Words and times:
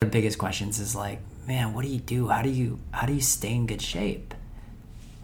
the 0.00 0.06
biggest 0.06 0.38
questions 0.38 0.78
is 0.78 0.94
like, 0.94 1.20
man, 1.46 1.74
what 1.74 1.84
do 1.84 1.88
you 1.88 1.98
do? 1.98 2.28
How 2.28 2.42
do 2.42 2.48
you 2.48 2.78
how 2.92 3.06
do 3.06 3.12
you 3.12 3.20
stay 3.20 3.54
in 3.54 3.66
good 3.66 3.82
shape? 3.82 4.34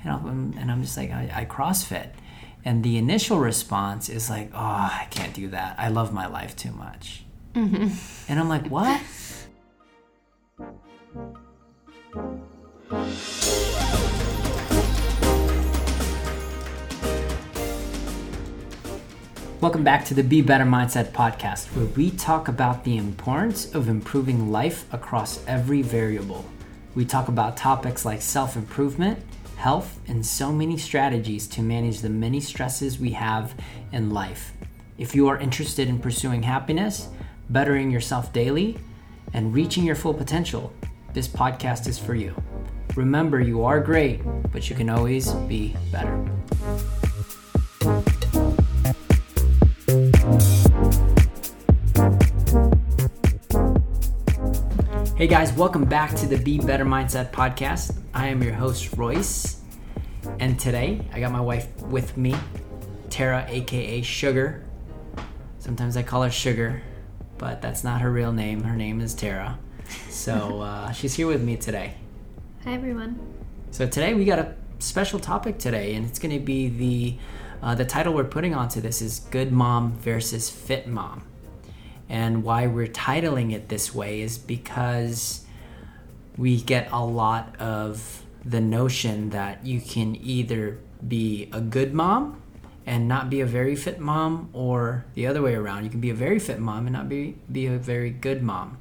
And 0.03 0.13
I'm, 0.13 0.55
and 0.59 0.71
I'm 0.71 0.83
just 0.83 0.97
like, 0.97 1.11
I, 1.11 1.31
I 1.35 1.45
CrossFit. 1.47 2.11
And 2.65 2.83
the 2.83 2.99
initial 2.99 3.39
response 3.39 4.09
is 4.11 4.29
like, 4.29 4.51
oh, 4.53 4.59
I 4.59 5.07
can't 5.11 5.33
do 5.33 5.49
that. 5.49 5.77
I 5.79 5.89
love 5.89 6.13
my 6.13 6.27
life 6.27 6.57
too 6.57 6.73
much. 6.73 7.25
Mm-hmm. 7.55 7.89
And 8.31 8.41
I'm 8.41 8.49
like, 8.49 8.67
what? 8.67 9.01
Welcome 19.65 19.83
back 19.83 20.05
to 20.05 20.15
the 20.15 20.23
Be 20.23 20.43
Better 20.43 20.67
Mindset 20.67 21.13
podcast, 21.13 21.75
where 21.75 21.87
we 21.87 22.11
talk 22.11 22.49
about 22.49 22.85
the 22.85 22.99
importance 22.99 23.75
of 23.75 23.89
improving 23.89 24.53
life 24.53 24.85
across 24.93 25.43
every 25.47 25.81
variable. 25.81 26.45
We 26.95 27.07
talk 27.07 27.29
about 27.29 27.57
topics 27.57 28.05
like 28.05 28.21
self 28.21 28.57
improvement, 28.57 29.21
health, 29.57 29.99
and 30.07 30.25
so 30.27 30.53
many 30.53 30.77
strategies 30.77 31.49
to 31.49 31.63
manage 31.63 32.01
the 32.01 32.11
many 32.11 32.41
stresses 32.41 32.99
we 32.99 33.13
have 33.13 33.55
in 33.91 34.11
life. 34.11 34.53
If 34.99 35.15
you 35.15 35.29
are 35.29 35.39
interested 35.39 35.89
in 35.89 35.99
pursuing 35.99 36.43
happiness, 36.43 37.09
bettering 37.49 37.91
yourself 37.91 38.35
daily, 38.35 38.77
and 39.33 39.55
reaching 39.55 39.85
your 39.85 39.97
full 39.97 40.13
potential, 40.13 40.75
this 41.15 41.27
podcast 41.27 41.89
is 41.89 41.99
for 41.99 42.15
you. 42.15 42.35
Remember, 42.97 43.41
you 43.41 43.65
are 43.65 43.81
great, 43.81 44.21
but 44.53 44.69
you 44.69 44.77
can 44.77 44.91
always 44.91 45.33
be 45.49 45.75
better. 45.91 46.23
Hey 55.25 55.31
guys, 55.31 55.55
welcome 55.55 55.87
back 55.87 56.15
to 56.17 56.27
the 56.27 56.37
Be 56.37 56.59
Better 56.59 56.85
Mindset 56.85 57.31
podcast. 57.31 57.97
I 58.13 58.29
am 58.29 58.43
your 58.43 58.53
host, 58.53 58.95
Royce, 58.95 59.59
and 60.39 60.61
today 60.61 61.01
I 61.15 61.21
got 61.21 61.33
my 61.33 61.41
wife 61.41 61.67
with 61.85 62.15
me, 62.19 62.35
Tara, 63.09 63.47
aka 63.49 64.03
Sugar. 64.03 64.63
Sometimes 65.61 65.97
I 65.97 66.03
call 66.03 66.25
her 66.25 66.31
Sugar, 66.31 66.83
but 67.39 67.63
that's 67.63 67.83
not 67.83 68.03
her 68.03 68.13
real 68.13 68.33
name. 68.33 68.65
Her 68.65 68.77
name 68.77 69.01
is 69.01 69.15
Tara. 69.15 69.59
So 70.11 70.61
uh, 70.61 70.93
she's 70.93 71.15
here 71.15 71.27
with 71.27 71.43
me 71.43 71.57
today. 71.57 71.95
Hi, 72.65 72.75
everyone. 72.75 73.19
So 73.71 73.87
today 73.87 74.13
we 74.13 74.27
got 74.27 74.39
a 74.39 74.55
special 74.79 75.19
topic 75.19 75.57
today, 75.57 75.95
and 75.95 76.05
it's 76.05 76.19
going 76.19 76.39
to 76.39 76.45
be 76.45 76.69
the 76.69 77.19
uh, 77.63 77.75
the 77.75 77.87
title 77.87 78.13
we're 78.13 78.25
putting 78.25 78.55
onto 78.55 78.83
this 78.83 79.01
is 79.01 79.21
"Good 79.31 79.53
Mom 79.53 79.95
versus 79.95 80.51
Fit 80.51 80.87
Mom." 80.87 81.23
And 82.09 82.45
why 82.45 82.67
we're 82.67 82.87
titling 82.87 83.53
it 83.53 83.69
this 83.69 83.95
way 83.95 84.21
is 84.21 84.39
because 84.39 85.45
we 86.37 86.61
get 86.61 86.91
a 86.93 87.05
lot 87.05 87.59
of 87.61 88.23
the 88.45 88.61
notion 88.61 89.31
that 89.31 89.65
you 89.65 89.81
can 89.81 90.17
either 90.17 90.79
be 91.07 91.49
a 91.53 91.61
good 91.61 91.95
mom 91.95 92.43
and 92.87 93.09
not 93.09 93.31
be 93.31 93.41
a 93.41 93.47
very 93.47 93.75
fit 93.75 93.99
mom, 93.99 94.51
or 94.53 95.07
the 95.15 95.27
other 95.27 95.41
way 95.41 95.55
around. 95.55 95.85
You 95.85 95.91
can 95.91 96.01
be 96.01 96.11
a 96.11 96.15
very 96.15 96.39
fit 96.39 96.59
mom 96.59 96.87
and 96.87 96.93
not 96.93 97.09
be, 97.09 97.37
be 97.51 97.67
a 97.67 97.79
very 97.79 98.11
good 98.11 98.43
mom. 98.43 98.77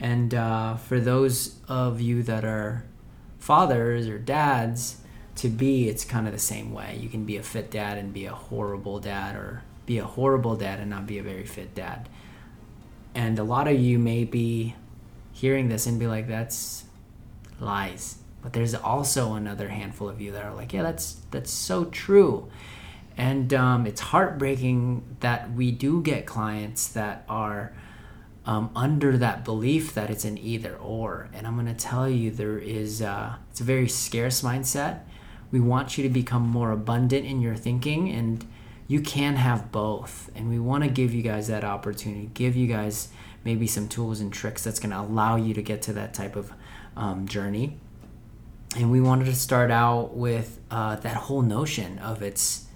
And 0.00 0.34
uh, 0.34 0.76
for 0.76 0.98
those 0.98 1.56
of 1.68 2.00
you 2.00 2.22
that 2.22 2.44
are 2.44 2.84
fathers 3.38 4.08
or 4.08 4.18
dads, 4.18 4.96
to 5.36 5.48
be, 5.48 5.88
it's 5.88 6.04
kind 6.04 6.26
of 6.26 6.32
the 6.32 6.38
same 6.38 6.72
way. 6.72 6.96
You 6.98 7.08
can 7.08 7.24
be 7.24 7.36
a 7.36 7.42
fit 7.42 7.70
dad 7.70 7.98
and 7.98 8.14
be 8.14 8.24
a 8.24 8.32
horrible 8.32 8.98
dad, 8.98 9.36
or 9.36 9.62
be 9.84 9.98
a 9.98 10.04
horrible 10.04 10.56
dad 10.56 10.80
and 10.80 10.88
not 10.88 11.06
be 11.06 11.18
a 11.18 11.22
very 11.22 11.44
fit 11.44 11.74
dad. 11.74 12.08
And 13.14 13.38
a 13.38 13.44
lot 13.44 13.68
of 13.68 13.78
you 13.78 13.98
may 13.98 14.24
be 14.24 14.74
hearing 15.32 15.68
this 15.68 15.86
and 15.86 15.98
be 15.98 16.06
like, 16.06 16.28
that's 16.28 16.84
lies. 17.60 18.18
But 18.42 18.52
there's 18.52 18.74
also 18.74 19.34
another 19.34 19.68
handful 19.68 20.08
of 20.08 20.20
you 20.20 20.32
that 20.32 20.44
are 20.44 20.54
like, 20.54 20.72
yeah, 20.72 20.82
that's 20.82 21.18
that's 21.30 21.50
so 21.50 21.86
true. 21.86 22.50
And 23.16 23.54
um, 23.54 23.86
it's 23.86 24.00
heartbreaking 24.00 25.16
that 25.20 25.52
we 25.52 25.70
do 25.70 26.02
get 26.02 26.26
clients 26.26 26.88
that 26.88 27.24
are 27.28 27.72
um, 28.44 28.70
under 28.76 29.16
that 29.16 29.44
belief 29.44 29.94
that 29.94 30.10
it's 30.10 30.24
an 30.24 30.36
either 30.36 30.76
or. 30.76 31.30
And 31.32 31.46
I'm 31.46 31.54
going 31.54 31.66
to 31.66 31.74
tell 31.74 32.08
you, 32.08 32.30
there 32.30 32.58
is 32.58 33.00
uh, 33.00 33.36
it's 33.50 33.60
a 33.60 33.64
very 33.64 33.88
scarce 33.88 34.42
mindset. 34.42 35.00
We 35.50 35.60
want 35.60 35.96
you 35.96 36.02
to 36.04 36.10
become 36.10 36.42
more 36.42 36.72
abundant 36.72 37.24
in 37.24 37.40
your 37.40 37.56
thinking 37.56 38.10
and 38.10 38.44
you 38.86 39.00
can 39.00 39.36
have 39.36 39.72
both. 39.72 40.30
And 40.34 40.48
we 40.48 40.58
want 40.58 40.84
to 40.84 40.90
give 40.90 41.14
you 41.14 41.22
guys 41.22 41.48
that 41.48 41.64
opportunity 41.64 42.30
give 42.34 42.56
you 42.56 42.66
guys 42.66 43.08
maybe 43.44 43.66
some 43.66 43.88
tools 43.88 44.20
and 44.20 44.32
tricks 44.32 44.64
that's 44.64 44.80
going 44.80 44.90
to 44.90 45.00
allow 45.00 45.36
you 45.36 45.54
to 45.54 45.62
get 45.62 45.82
to 45.82 45.92
that 45.94 46.14
type 46.14 46.36
of 46.36 46.52
um, 46.96 47.26
journey. 47.28 47.78
And 48.76 48.90
we 48.90 49.00
wanted 49.00 49.26
to 49.26 49.34
start 49.34 49.70
out 49.70 50.16
with 50.16 50.60
uh, 50.70 50.96
that 50.96 51.16
whole 51.16 51.42
notion 51.42 51.98
of 51.98 52.22
it's 52.22 52.66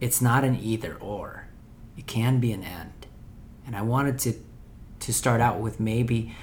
it's 0.00 0.20
not 0.20 0.44
an 0.44 0.56
either 0.60 0.94
or. 0.96 1.48
It 1.96 2.06
can 2.06 2.38
be 2.38 2.52
an 2.52 2.62
and. 2.62 2.92
And 3.66 3.76
i 3.76 3.82
wanted 3.82 4.18
to 4.20 4.34
to 5.00 5.12
start 5.12 5.40
out 5.40 5.60
with 5.60 5.78
maybe 5.78 6.34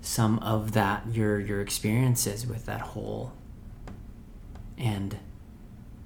some 0.00 0.38
of 0.40 0.72
that 0.72 1.06
your 1.12 1.38
your 1.38 1.60
experiences 1.60 2.46
with 2.46 2.66
that 2.66 2.80
whole 2.80 3.32
and 4.76 5.18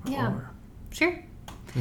yeah. 0.05 0.29
or. 0.29 0.51
sure 0.91 1.26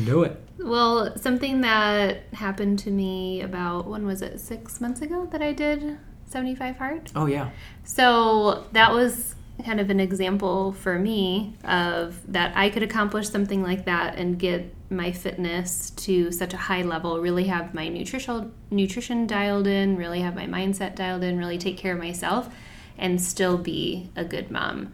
do 0.06 0.24
it 0.24 0.42
well, 0.58 1.18
something 1.18 1.62
that 1.62 2.24
happened 2.34 2.80
to 2.80 2.92
me 2.92 3.42
about 3.42 3.88
when 3.88 4.06
was 4.06 4.22
it? 4.22 4.40
6 4.40 4.82
months 4.82 5.02
ago 5.02 5.28
that 5.32 5.42
I 5.42 5.52
did 5.52 5.98
75 6.28 6.78
hard. 6.78 7.12
Oh 7.16 7.26
yeah. 7.26 7.52
So, 7.84 8.66
that 8.72 8.92
was 8.92 9.36
kind 9.64 9.80
of 9.80 9.90
an 9.90 10.00
example 10.00 10.74
for 10.74 11.00
me 11.00 11.56
of 11.64 12.20
that 12.32 12.52
I 12.58 12.70
could 12.70 12.84
accomplish 12.84 13.30
something 13.30 13.64
like 13.64 13.86
that 13.86 14.18
and 14.18 14.38
get 14.38 14.74
my 14.90 15.12
fitness 15.12 15.92
to 15.92 16.32
such 16.32 16.54
a 16.54 16.58
high 16.58 16.82
level, 16.82 17.20
really 17.22 17.46
have 17.46 17.74
my 17.74 17.88
nutritional 17.88 18.52
nutrition 18.70 19.28
dialed 19.28 19.66
in, 19.66 19.96
really 19.96 20.20
have 20.20 20.36
my 20.36 20.46
mindset 20.46 20.96
dialed 20.96 21.24
in, 21.24 21.38
really 21.38 21.58
take 21.58 21.78
care 21.78 21.94
of 21.94 22.00
myself 22.00 22.54
and 22.98 23.22
still 23.22 23.58
be 23.58 24.10
a 24.16 24.26
good 24.26 24.52
mom. 24.52 24.94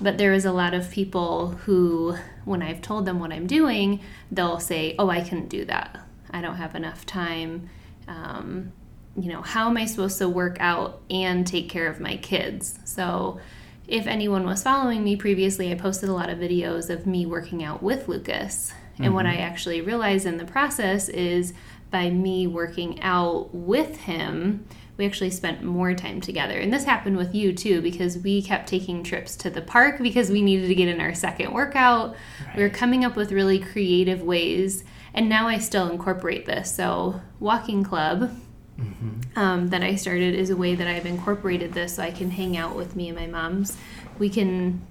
But 0.00 0.18
there 0.18 0.32
is 0.32 0.44
a 0.44 0.52
lot 0.52 0.74
of 0.74 0.90
people 0.90 1.48
who, 1.48 2.16
when 2.44 2.62
I've 2.62 2.80
told 2.80 3.04
them 3.04 3.20
what 3.20 3.32
I'm 3.32 3.46
doing, 3.46 4.00
they'll 4.30 4.60
say, 4.60 4.94
Oh, 4.98 5.10
I 5.10 5.20
couldn't 5.20 5.48
do 5.48 5.64
that. 5.66 6.00
I 6.30 6.40
don't 6.40 6.56
have 6.56 6.74
enough 6.74 7.04
time. 7.04 7.68
Um, 8.08 8.72
you 9.16 9.30
know, 9.30 9.42
how 9.42 9.68
am 9.68 9.76
I 9.76 9.86
supposed 9.86 10.18
to 10.18 10.28
work 10.28 10.56
out 10.60 11.02
and 11.10 11.46
take 11.46 11.68
care 11.68 11.88
of 11.88 12.00
my 12.00 12.16
kids? 12.16 12.78
So, 12.84 13.40
if 13.88 14.06
anyone 14.06 14.46
was 14.46 14.62
following 14.62 15.02
me 15.02 15.16
previously, 15.16 15.72
I 15.72 15.74
posted 15.74 16.08
a 16.08 16.12
lot 16.12 16.30
of 16.30 16.38
videos 16.38 16.90
of 16.90 17.06
me 17.06 17.26
working 17.26 17.64
out 17.64 17.82
with 17.82 18.06
Lucas. 18.06 18.72
Mm-hmm. 18.94 19.02
And 19.02 19.14
what 19.14 19.26
mm-hmm. 19.26 19.38
I 19.38 19.42
actually 19.42 19.80
realized 19.80 20.26
in 20.26 20.36
the 20.36 20.44
process 20.44 21.08
is 21.08 21.52
by 21.90 22.08
me 22.08 22.46
working 22.46 23.02
out 23.02 23.52
with 23.52 23.96
him, 23.96 24.64
we 25.00 25.06
actually 25.06 25.30
spent 25.30 25.62
more 25.62 25.94
time 25.94 26.20
together. 26.20 26.58
And 26.58 26.70
this 26.70 26.84
happened 26.84 27.16
with 27.16 27.34
you 27.34 27.54
too, 27.54 27.80
because 27.80 28.18
we 28.18 28.42
kept 28.42 28.68
taking 28.68 29.02
trips 29.02 29.34
to 29.36 29.48
the 29.48 29.62
park 29.62 29.98
because 29.98 30.30
we 30.30 30.42
needed 30.42 30.68
to 30.68 30.74
get 30.74 30.88
in 30.88 31.00
our 31.00 31.14
second 31.14 31.52
workout. 31.54 32.14
Right. 32.46 32.56
We 32.58 32.62
were 32.62 32.68
coming 32.68 33.02
up 33.02 33.16
with 33.16 33.32
really 33.32 33.58
creative 33.58 34.22
ways. 34.22 34.84
And 35.14 35.28
now 35.28 35.48
I 35.48 35.56
still 35.58 35.88
incorporate 35.88 36.44
this. 36.44 36.72
So, 36.72 37.22
walking 37.40 37.82
club 37.82 38.38
mm-hmm. 38.78 39.38
um, 39.38 39.68
that 39.68 39.82
I 39.82 39.96
started 39.96 40.34
is 40.34 40.50
a 40.50 40.56
way 40.56 40.74
that 40.74 40.86
I've 40.86 41.06
incorporated 41.06 41.72
this 41.72 41.96
so 41.96 42.02
I 42.02 42.10
can 42.10 42.30
hang 42.30 42.58
out 42.58 42.76
with 42.76 42.94
me 42.94 43.08
and 43.08 43.18
my 43.18 43.26
moms. 43.26 43.76
We 44.18 44.28
can 44.28 44.86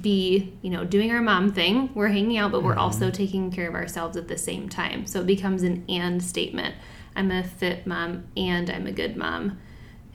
be, 0.00 0.52
you 0.62 0.70
know, 0.70 0.84
doing 0.84 1.10
our 1.10 1.20
mom 1.20 1.52
thing. 1.52 1.90
We're 1.94 2.08
hanging 2.08 2.38
out, 2.38 2.52
but 2.52 2.62
we're 2.62 2.70
mm-hmm. 2.72 2.80
also 2.80 3.10
taking 3.10 3.50
care 3.50 3.68
of 3.68 3.74
ourselves 3.74 4.16
at 4.16 4.28
the 4.28 4.38
same 4.38 4.68
time. 4.68 5.04
So 5.04 5.20
it 5.20 5.26
becomes 5.26 5.64
an 5.64 5.84
and 5.88 6.22
statement. 6.22 6.76
I'm 7.18 7.32
a 7.32 7.42
fit 7.42 7.84
mom 7.86 8.28
and 8.36 8.70
I'm 8.70 8.86
a 8.86 8.92
good 8.92 9.16
mom. 9.16 9.58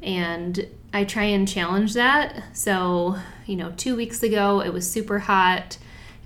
And 0.01 0.67
I 0.93 1.03
try 1.03 1.25
and 1.25 1.47
challenge 1.47 1.93
that. 1.93 2.44
So, 2.53 3.17
you 3.45 3.57
know, 3.57 3.73
two 3.75 3.95
weeks 3.95 4.23
ago 4.23 4.61
it 4.61 4.71
was 4.71 4.89
super 4.89 5.19
hot, 5.19 5.77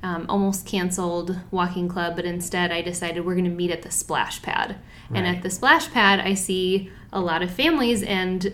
um, 0.04 0.28
almost 0.30 0.68
canceled 0.68 1.40
walking 1.50 1.90
club, 1.90 2.16
but 2.16 2.26
instead 2.26 2.72
I 2.72 2.84
decided 2.84 3.26
we're 3.26 3.34
going 3.34 3.46
to 3.46 3.52
meet 3.52 3.72
at 3.72 3.82
the 3.82 3.92
splash 3.92 4.42
pad. 4.44 4.78
Right. 5.10 5.18
And 5.18 5.28
at 5.28 5.42
the 5.42 5.50
splash 5.50 5.92
pad, 5.92 6.20
I 6.20 6.36
see 6.36 6.92
a 7.12 7.20
lot 7.20 7.42
of 7.42 7.50
families 7.50 8.04
and 8.04 8.54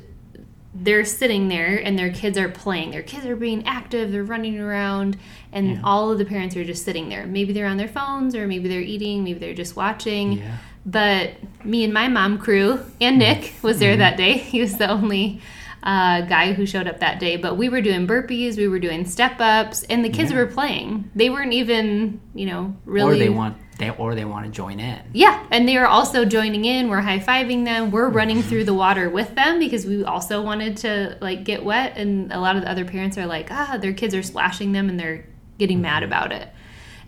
they're 0.73 1.05
sitting 1.05 1.49
there 1.49 1.75
and 1.75 1.99
their 1.99 2.11
kids 2.11 2.37
are 2.37 2.49
playing. 2.49 2.91
Their 2.91 3.03
kids 3.03 3.25
are 3.25 3.35
being 3.35 3.67
active, 3.67 4.11
they're 4.11 4.23
running 4.23 4.59
around, 4.59 5.17
and 5.51 5.71
yeah. 5.71 5.81
all 5.83 6.11
of 6.11 6.17
the 6.17 6.25
parents 6.25 6.55
are 6.55 6.63
just 6.63 6.83
sitting 6.83 7.09
there. 7.09 7.27
Maybe 7.27 7.53
they're 7.53 7.67
on 7.67 7.77
their 7.77 7.87
phones, 7.87 8.33
or 8.33 8.47
maybe 8.47 8.69
they're 8.69 8.81
eating, 8.81 9.23
maybe 9.23 9.39
they're 9.39 9.53
just 9.53 9.75
watching. 9.75 10.33
Yeah. 10.33 10.57
But 10.85 11.31
me 11.63 11.83
and 11.83 11.93
my 11.93 12.07
mom 12.07 12.37
crew 12.37 12.79
and 12.99 13.17
Nick 13.17 13.53
was 13.61 13.79
there 13.79 13.91
mm-hmm. 13.91 13.99
that 13.99 14.17
day. 14.17 14.37
He 14.53 14.61
was 14.61 14.77
the 14.77 14.89
only 14.89 15.41
uh, 15.81 16.21
guy 16.21 16.53
who 16.53 16.65
showed 16.65 16.87
up 16.87 16.99
that 16.99 17.19
day, 17.19 17.35
but 17.35 17.57
we 17.57 17.67
were 17.69 17.81
doing 17.81 18.07
burpees, 18.07 18.57
we 18.57 18.67
were 18.67 18.79
doing 18.79 19.05
step 19.05 19.35
ups, 19.39 19.83
and 19.83 20.03
the 20.03 20.09
kids 20.09 20.31
Yeah. 20.31 20.37
were 20.37 20.47
playing. 20.47 21.11
They 21.13 21.29
weren't 21.29 21.53
even, 21.53 22.21
you 22.33 22.45
know, 22.45 22.75
really. 22.85 23.15
Or 23.15 23.19
they 23.19 23.29
want 23.29 23.57
they 23.79 23.89
or 23.89 24.15
they 24.15 24.25
want 24.25 24.45
to 24.45 24.51
join 24.51 24.79
in. 24.79 25.01
Yeah, 25.13 25.45
and 25.51 25.67
they 25.67 25.77
are 25.77 25.87
also 25.87 26.25
joining 26.25 26.65
in. 26.65 26.89
We're 26.89 27.01
high 27.01 27.19
fiving 27.19 27.65
them. 27.65 27.91
We're 27.91 28.07
running 28.09 28.43
through 28.43 28.65
the 28.65 28.73
water 28.73 29.09
with 29.09 29.35
them 29.35 29.59
because 29.59 29.85
we 29.85 30.03
also 30.03 30.41
wanted 30.41 30.77
to 30.77 31.17
like 31.21 31.43
get 31.43 31.65
wet. 31.65 31.97
And 31.97 32.31
a 32.31 32.39
lot 32.39 32.55
of 32.55 32.61
the 32.61 32.69
other 32.69 32.85
parents 32.85 33.17
are 33.17 33.25
like, 33.25 33.49
ah, 33.51 33.77
their 33.81 33.93
kids 33.93 34.13
are 34.13 34.23
splashing 34.23 34.71
them 34.73 34.89
and 34.89 34.99
they're 34.99 35.25
getting 35.57 35.81
mad 35.81 36.03
about 36.03 36.31
it. 36.31 36.49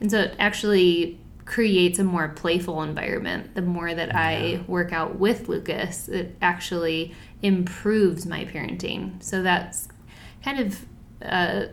And 0.01 0.09
so 0.09 0.21
it 0.21 0.35
actually 0.39 1.19
creates 1.45 1.99
a 1.99 2.03
more 2.03 2.29
playful 2.29 2.81
environment. 2.81 3.53
The 3.53 3.61
more 3.61 3.93
that 3.93 4.15
I 4.15 4.63
work 4.67 4.91
out 4.91 5.19
with 5.19 5.47
Lucas, 5.47 6.09
it 6.09 6.35
actually 6.41 7.13
improves 7.41 8.25
my 8.25 8.45
parenting. 8.45 9.21
So 9.23 9.43
that's 9.43 9.87
kind 10.43 10.59
of 10.59 10.85
uh, 11.21 11.65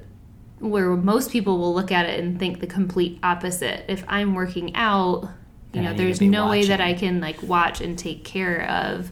where 0.58 0.90
most 0.90 1.30
people 1.30 1.58
will 1.58 1.74
look 1.74 1.90
at 1.90 2.06
it 2.06 2.20
and 2.20 2.38
think 2.38 2.60
the 2.60 2.66
complete 2.66 3.19
opposite. 3.22 3.86
If 3.88 4.04
I'm 4.08 4.34
working 4.34 4.76
out, 4.76 5.28
you 5.72 5.80
know, 5.80 5.94
there's 5.94 6.20
no 6.20 6.50
way 6.50 6.66
that. 6.66 6.82
I 6.82 6.92
can 6.92 7.20
like 7.20 7.42
watch 7.42 7.80
and 7.80 7.98
take 7.98 8.24
care 8.24 8.69
of 8.69 9.10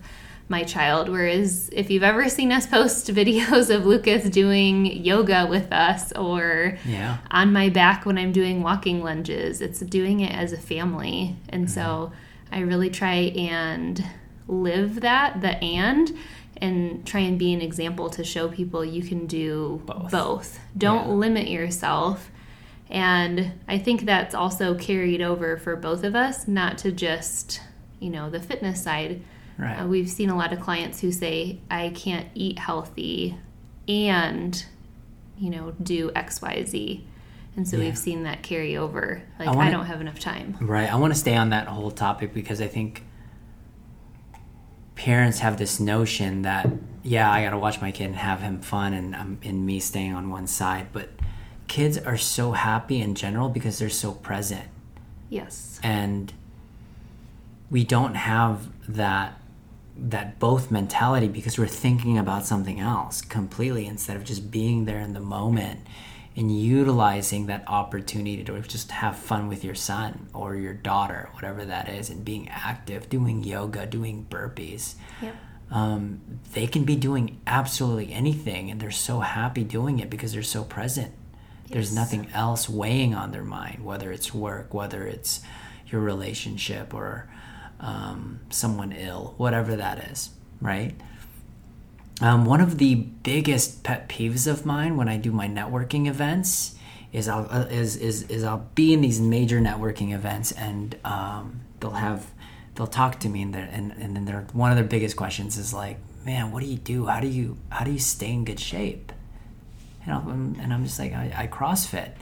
my 0.50 0.64
child. 0.64 1.08
Whereas 1.08 1.70
if 1.72 1.90
you've 1.90 2.02
ever 2.02 2.28
seen 2.28 2.50
us 2.52 2.66
post 2.66 3.06
videos 3.14 3.74
of 3.74 3.86
Lucas 3.86 4.24
doing 4.28 4.84
yoga 4.86 5.46
with 5.48 5.72
us 5.72 6.12
or 6.12 6.76
Yeah. 6.84 7.18
on 7.30 7.52
my 7.52 7.68
back 7.68 8.04
when 8.04 8.18
I'm 8.18 8.32
doing 8.32 8.62
walking 8.62 9.02
lunges, 9.02 9.60
it's 9.60 9.80
doing 9.80 10.20
it 10.20 10.32
as 10.34 10.52
a 10.52 10.58
family. 10.58 11.36
And 11.48 11.66
Mm-hmm. 11.66 11.72
so 11.74 12.12
I 12.52 12.60
really 12.60 12.90
try 12.90 13.14
and 13.14 14.04
live 14.48 15.00
that, 15.02 15.40
the 15.40 15.56
and, 15.62 16.12
and 16.56 17.06
try 17.06 17.20
and 17.20 17.38
be 17.38 17.52
an 17.54 17.60
example 17.62 18.10
to 18.10 18.24
show 18.24 18.48
people 18.48 18.84
you 18.84 19.02
can 19.02 19.26
do 19.26 19.80
Both. 19.86 20.10
both. 20.10 20.60
Don't 20.76 21.06
Yeah. 21.06 21.14
limit 21.14 21.48
yourself. 21.48 22.30
And 22.90 23.52
I 23.68 23.78
think 23.78 24.04
that's 24.04 24.34
also 24.34 24.74
carried 24.74 25.22
over 25.22 25.56
for 25.56 25.76
both 25.76 26.02
of 26.02 26.16
us, 26.16 26.48
not 26.48 26.76
to 26.78 26.90
just, 26.90 27.60
you 28.00 28.10
know, 28.10 28.28
the 28.28 28.40
fitness 28.40 28.82
side. 28.82 29.22
Right. 29.60 29.76
Uh, 29.78 29.86
we've 29.86 30.08
seen 30.08 30.30
a 30.30 30.36
lot 30.36 30.52
of 30.52 30.60
clients 30.60 31.00
who 31.00 31.12
say, 31.12 31.58
I 31.70 31.90
can't 31.90 32.26
eat 32.34 32.58
healthy 32.58 33.36
and, 33.86 34.64
you 35.38 35.50
know, 35.50 35.72
do 35.82 36.10
XYZ. 36.12 37.02
And 37.56 37.68
so 37.68 37.76
Yeah. 37.76 37.84
we've 37.84 37.98
seen 37.98 38.22
that 38.22 38.42
carry 38.42 38.76
over. 38.76 39.22
Like, 39.38 39.48
I 39.48 39.52
I, 39.52 39.56
wanna- 39.56 39.70
don't 39.72 39.86
have 39.86 40.00
enough 40.00 40.18
time. 40.18 40.56
Right. 40.60 40.90
I 40.90 40.96
want 40.96 41.12
to 41.12 41.18
stay 41.18 41.36
on 41.36 41.50
that 41.50 41.66
whole 41.68 41.90
topic 41.90 42.32
because 42.32 42.60
I 42.60 42.68
think 42.68 43.04
parents 44.94 45.38
have 45.40 45.56
this 45.58 45.80
notion 45.80 46.42
that 46.42 46.68
yeah, 47.02 47.32
I 47.32 47.42
got 47.42 47.50
to 47.50 47.58
watch 47.58 47.80
my 47.80 47.90
kid 47.92 48.04
and 48.04 48.16
have 48.16 48.40
him 48.42 48.60
fun 48.60 48.92
and 48.92 49.14
um, 49.14 49.38
and 49.42 49.64
me 49.64 49.80
staying 49.80 50.12
on 50.12 50.28
one 50.28 50.46
side, 50.46 50.88
but 50.92 51.08
kids 51.66 51.96
are 51.96 52.18
so 52.18 52.52
happy 52.52 53.00
in 53.00 53.14
general 53.14 53.48
because 53.48 53.78
they're 53.78 53.88
so 53.88 54.12
present. 54.12 54.66
Yes. 55.30 55.78
and 55.82 56.32
we 57.70 57.84
don't 57.84 58.14
have 58.16 58.68
that 58.88 59.39
that 60.08 60.38
both 60.38 60.70
mentality 60.70 61.28
because 61.28 61.58
we're 61.58 61.66
thinking 61.66 62.16
about 62.16 62.46
something 62.46 62.80
else 62.80 63.20
completely 63.20 63.86
instead 63.86 64.16
of 64.16 64.24
just 64.24 64.50
being 64.50 64.86
there 64.86 65.00
in 65.00 65.12
the 65.12 65.20
moment 65.20 65.80
and 66.36 66.58
utilizing 66.58 67.46
that 67.46 67.64
opportunity 67.66 68.42
to 68.42 68.60
just 68.62 68.90
have 68.92 69.16
fun 69.16 69.48
with 69.48 69.62
your 69.62 69.74
son 69.74 70.28
or 70.32 70.54
your 70.54 70.72
daughter 70.72 71.28
whatever 71.32 71.64
that 71.64 71.88
is 71.88 72.08
and 72.08 72.24
being 72.24 72.48
active 72.48 73.08
doing 73.10 73.44
yoga 73.44 73.84
doing 73.84 74.26
burpees. 74.30 74.94
Yep. 75.20 75.36
um, 75.70 76.20
they 76.54 76.66
can 76.66 76.84
be 76.84 76.96
doing 76.96 77.38
absolutely 77.46 78.12
anything 78.12 78.70
and 78.70 78.80
they're 78.80 78.90
so 78.90 79.20
happy 79.20 79.64
doing 79.64 79.98
it 79.98 80.08
because 80.08 80.32
they're 80.32 80.42
so 80.42 80.64
present. 80.64 81.12
There's 81.68 81.94
nothing 81.94 82.28
else 82.32 82.68
weighing 82.68 83.14
on 83.14 83.32
their 83.32 83.44
mind 83.44 83.84
whether 83.84 84.10
it's 84.10 84.32
work 84.32 84.72
whether 84.72 85.06
it's 85.06 85.40
your 85.88 86.00
relationship 86.00 86.94
or 86.94 87.28
um, 87.80 88.40
someone 88.50 88.92
ill 88.92 89.34
whatever 89.36 89.76
that 89.76 89.98
is 90.10 90.30
right 90.60 90.94
um, 92.20 92.44
one 92.44 92.60
of 92.60 92.76
the 92.78 92.96
biggest 92.96 93.82
pet 93.82 94.08
peeves 94.08 94.46
of 94.46 94.66
mine 94.66 94.96
when 94.96 95.08
I 95.08 95.16
do 95.16 95.32
my 95.32 95.48
networking 95.48 96.06
events 96.06 96.76
is 97.12 97.28
I'll 97.28 97.48
uh, 97.50 97.66
is, 97.70 97.96
is 97.96 98.24
is 98.24 98.44
I'll 98.44 98.68
be 98.74 98.92
in 98.92 99.00
these 99.00 99.20
major 99.20 99.58
networking 99.58 100.14
events 100.14 100.52
and 100.52 100.96
um, 101.04 101.60
they'll 101.80 101.90
have 101.90 102.30
they'll 102.74 102.86
talk 102.86 103.20
to 103.20 103.28
me 103.28 103.42
and 103.42 103.56
and 103.56 103.92
and 103.92 104.16
then 104.16 104.46
one 104.52 104.70
of 104.70 104.76
their 104.76 104.86
biggest 104.86 105.16
questions 105.16 105.56
is 105.56 105.72
like, 105.72 105.98
man, 106.24 106.52
what 106.52 106.62
do 106.62 106.66
you 106.66 106.76
do? 106.76 107.06
How 107.06 107.20
do 107.20 107.26
you 107.26 107.56
how 107.70 107.84
do 107.84 107.90
you 107.90 107.98
stay 107.98 108.32
in 108.32 108.44
good 108.44 108.60
shape? 108.60 109.12
And 110.04 110.14
I'm, 110.14 110.56
and 110.60 110.72
I'm 110.72 110.84
just 110.84 110.98
like, 110.98 111.12
I, 111.12 111.32
I 111.36 111.46
CrossFit. 111.46 112.12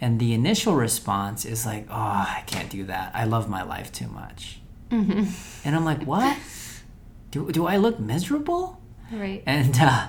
And 0.00 0.20
the 0.20 0.34
initial 0.34 0.74
response 0.74 1.44
is 1.44 1.64
like, 1.66 1.86
oh, 1.90 1.94
I 1.94 2.42
can't 2.46 2.70
do 2.70 2.84
that. 2.84 3.12
I 3.14 3.24
love 3.24 3.48
my 3.48 3.62
life 3.62 3.90
too 3.92 4.08
much. 4.08 4.60
And 4.90 5.74
I'm 5.76 5.84
like, 5.84 6.02
what? 6.04 6.36
Do, 7.30 7.50
do 7.50 7.66
I 7.66 7.76
look 7.78 7.98
miserable? 7.98 8.80
Right. 9.12 9.42
and 9.46 9.76
uh, 9.80 10.08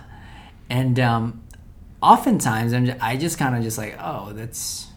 and 0.69 0.99
um, 0.99 1.43
oftentimes 2.01 2.73
I'm 2.73 2.85
just, 2.85 3.01
I 3.03 3.17
just 3.17 3.37
kind 3.37 3.55
of 3.55 3.61
just 3.63 3.77
like 3.77 3.97
oh 3.99 4.31
that's 4.33 4.87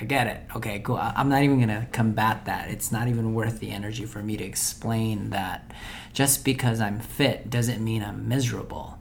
I 0.00 0.04
get 0.04 0.26
it. 0.26 0.40
Okay 0.56 0.78
cool. 0.80 0.96
I- 0.96 1.12
I'm 1.16 1.28
not 1.28 1.42
even 1.42 1.60
gonna 1.60 1.86
combat 1.92 2.46
that. 2.46 2.70
It's 2.70 2.90
not 2.90 3.06
even 3.08 3.34
worth 3.34 3.60
the 3.60 3.70
energy 3.70 4.04
for 4.06 4.22
me 4.22 4.36
to 4.36 4.44
explain 4.44 5.30
that. 5.30 5.70
Just 6.12 6.44
because 6.44 6.80
I'm 6.80 6.98
fit 7.00 7.50
doesn't 7.50 7.82
mean 7.82 8.02
I'm 8.02 8.28
miserable. 8.28 8.98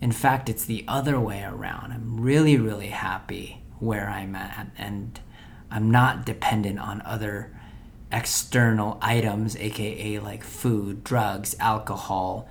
In 0.00 0.12
fact 0.12 0.48
it's 0.48 0.64
the 0.64 0.84
other 0.88 1.18
way 1.20 1.42
around. 1.44 1.92
I'm 1.92 2.20
really 2.20 2.56
really 2.56 2.88
happy 2.88 3.62
where 3.78 4.08
I'm 4.08 4.34
at 4.34 4.68
and 4.76 5.20
I'm 5.70 5.90
not 5.90 6.24
dependent 6.26 6.78
on 6.78 7.00
other 7.02 7.52
external 8.12 8.98
items 9.02 9.56
aka 9.56 10.18
like 10.20 10.44
food 10.44 11.02
drugs 11.02 11.56
alcohol 11.58 12.48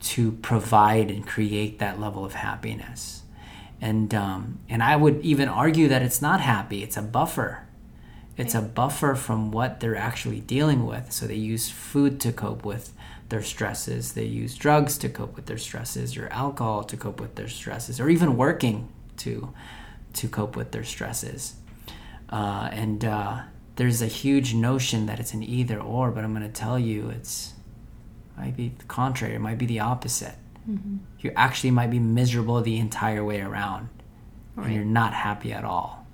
to 0.00 0.32
provide 0.32 1.10
and 1.10 1.26
create 1.26 1.78
that 1.78 1.98
level 1.98 2.24
of 2.24 2.34
happiness. 2.34 3.22
And 3.80 4.14
um, 4.14 4.60
and 4.68 4.82
I 4.82 4.96
would 4.96 5.20
even 5.22 5.48
argue 5.48 5.88
that 5.88 6.02
it's 6.02 6.22
not 6.22 6.40
happy; 6.40 6.82
it's 6.82 6.96
a 6.96 7.02
buffer. 7.02 7.66
It's 8.36 8.54
a 8.54 8.62
buffer 8.62 9.14
from 9.14 9.52
what 9.52 9.80
they're 9.80 9.96
actually 9.96 10.40
dealing 10.40 10.86
with. 10.86 11.12
So 11.12 11.26
they 11.26 11.36
use 11.36 11.70
food 11.70 12.20
to 12.20 12.32
cope 12.32 12.64
with 12.64 12.92
their 13.28 13.42
stresses. 13.42 14.12
They 14.12 14.24
use 14.24 14.56
drugs 14.56 14.98
to 14.98 15.08
cope 15.08 15.36
with 15.36 15.46
their 15.46 15.58
stresses, 15.58 16.16
or 16.16 16.28
alcohol 16.28 16.84
to 16.84 16.96
cope 16.96 17.20
with 17.20 17.34
their 17.36 17.48
stresses, 17.48 18.00
or 18.00 18.08
even 18.08 18.36
working 18.36 18.88
to 19.18 19.52
to 20.14 20.28
cope 20.28 20.56
with 20.56 20.70
their 20.70 20.84
stresses. 20.84 21.54
Uh, 22.30 22.68
and 22.72 23.04
uh, 23.04 23.42
there's 23.76 24.00
a 24.00 24.06
huge 24.06 24.54
notion 24.54 25.06
that 25.06 25.18
it's 25.18 25.34
an 25.34 25.42
either 25.42 25.80
or, 25.80 26.10
but 26.10 26.24
I'm 26.24 26.34
going 26.34 26.46
to 26.46 26.52
tell 26.52 26.78
you 26.78 27.10
it's 27.10 27.54
might 28.36 28.56
be 28.56 28.72
the 28.76 28.84
contrary. 28.84 29.34
It 29.34 29.40
might 29.40 29.58
be 29.58 29.66
the 29.66 29.80
opposite. 29.80 30.34
You 31.20 31.32
actually 31.36 31.70
might 31.70 31.90
be 31.90 31.98
miserable 31.98 32.60
the 32.62 32.78
entire 32.78 33.24
way 33.24 33.40
around, 33.40 33.88
and 34.56 34.74
you're 34.74 34.84
not 34.84 35.12
happy 35.12 35.52
at 35.52 35.64
all. 35.64 36.06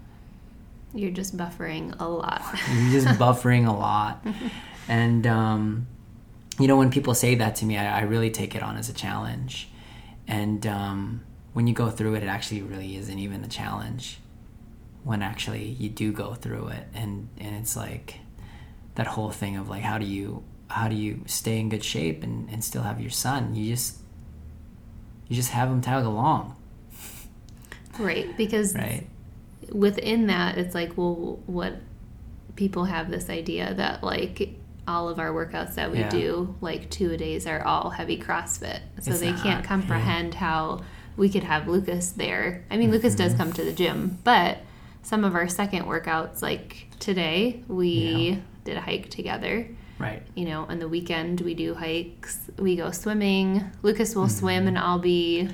You're 0.93 1.13
just 1.13 1.37
buffering 1.37 1.95
a 2.01 2.09
lot. 2.09 2.43
You're 2.75 3.01
just 3.01 3.19
buffering 3.19 3.69
a 3.69 3.73
lot, 3.73 4.27
and 4.89 5.25
um, 5.27 5.87
you 6.59 6.67
know 6.67 6.77
when 6.77 6.91
people 6.91 7.15
say 7.15 7.37
that 7.37 7.55
to 7.57 7.65
me, 7.65 7.79
I, 7.79 8.01
I 8.01 8.03
really 8.03 8.31
take 8.31 8.57
it 8.57 8.63
on 8.63 8.77
as 8.77 8.89
a 8.89 8.93
challenge. 8.93 9.69
And 10.27 10.67
um, 10.67 11.23
when 11.53 11.67
you 11.67 11.75
go 11.75 11.91
through 11.91 12.15
it, 12.15 12.23
it 12.23 12.29
actually 12.29 12.63
really 12.63 12.97
isn't 12.97 13.19
even 13.19 13.45
a 13.45 13.49
challenge. 13.49 14.19
When 15.03 15.23
actually 15.23 15.65
you 15.65 15.89
do 15.89 16.13
go 16.13 16.35
through 16.35 16.69
it, 16.69 16.85
and 16.95 17.29
and 17.39 17.55
it's 17.57 17.77
like 17.77 18.17
that 18.97 19.07
whole 19.07 19.31
thing 19.31 19.57
of 19.57 19.69
like 19.69 19.83
how 19.83 19.99
do 19.99 20.05
you 20.05 20.43
how 20.69 20.89
do 20.89 20.95
you 20.95 21.23
stay 21.27 21.59
in 21.59 21.69
good 21.69 21.83
shape 21.83 22.23
and, 22.23 22.49
and 22.51 22.63
still 22.63 22.83
have 22.83 23.01
your 23.01 23.11
son? 23.11 23.55
You 23.55 23.71
just 23.73 23.99
you 25.29 25.37
just 25.37 25.51
have 25.51 25.69
him 25.71 25.81
tag 25.81 26.05
along, 26.05 26.55
right. 27.99 28.37
Because 28.37 28.75
right? 28.75 29.07
within 29.73 30.27
that, 30.27 30.59
it's 30.59 30.75
like, 30.75 30.97
well, 30.97 31.41
what 31.47 31.75
people 32.57 32.85
have 32.85 33.11
this 33.11 33.31
idea 33.31 33.73
that 33.75 34.03
like 34.03 34.57
all 34.89 35.09
of 35.09 35.19
our 35.19 35.31
workouts 35.31 35.75
that 35.77 35.91
we 35.91 35.99
Yeah. 36.01 36.09
do, 36.11 36.55
like 36.61 36.91
two 36.91 37.13
a 37.13 37.17
days, 37.17 37.47
are 37.47 37.63
all 37.65 37.91
heavy 37.91 38.19
CrossFit. 38.19 38.81
So 39.01 39.13
It's 39.13 39.21
they 39.21 39.33
not, 39.33 39.43
can't 39.43 39.61
yeah. 39.63 39.67
comprehend 39.69 40.35
how 40.35 40.81
we 41.17 41.29
could 41.29 41.45
have 41.45 41.69
Lucas 41.69 42.11
there. 42.11 42.65
I 42.71 42.77
mean, 42.77 42.91
Lucas 42.91 43.15
Mm-hmm. 43.15 43.23
does 43.23 43.35
come 43.35 43.53
to 43.53 43.65
the 43.65 43.73
gym, 43.73 44.19
but 44.25 44.59
some 45.03 45.25
of 45.25 45.35
our 45.35 45.49
second 45.49 45.85
workouts, 45.85 46.43
like 46.43 46.89
today, 46.99 47.63
we 47.69 47.89
Yeah. 47.89 48.37
did 48.65 48.77
a 48.77 48.81
hike 48.81 49.11
together. 49.11 49.69
Right. 49.99 50.23
You 50.35 50.47
know, 50.47 50.65
on 50.69 50.79
the 50.79 50.89
weekend 50.89 51.41
we 51.43 51.55
do 51.55 51.75
hikes, 51.75 52.39
we 52.59 52.77
go 52.77 52.91
swimming. 52.91 53.65
Lucas 53.83 54.11
Mm-hmm. 54.11 54.21
will 54.21 54.29
swim, 54.29 54.67
and 54.67 54.79
I'll 54.79 54.99
be 54.99 55.49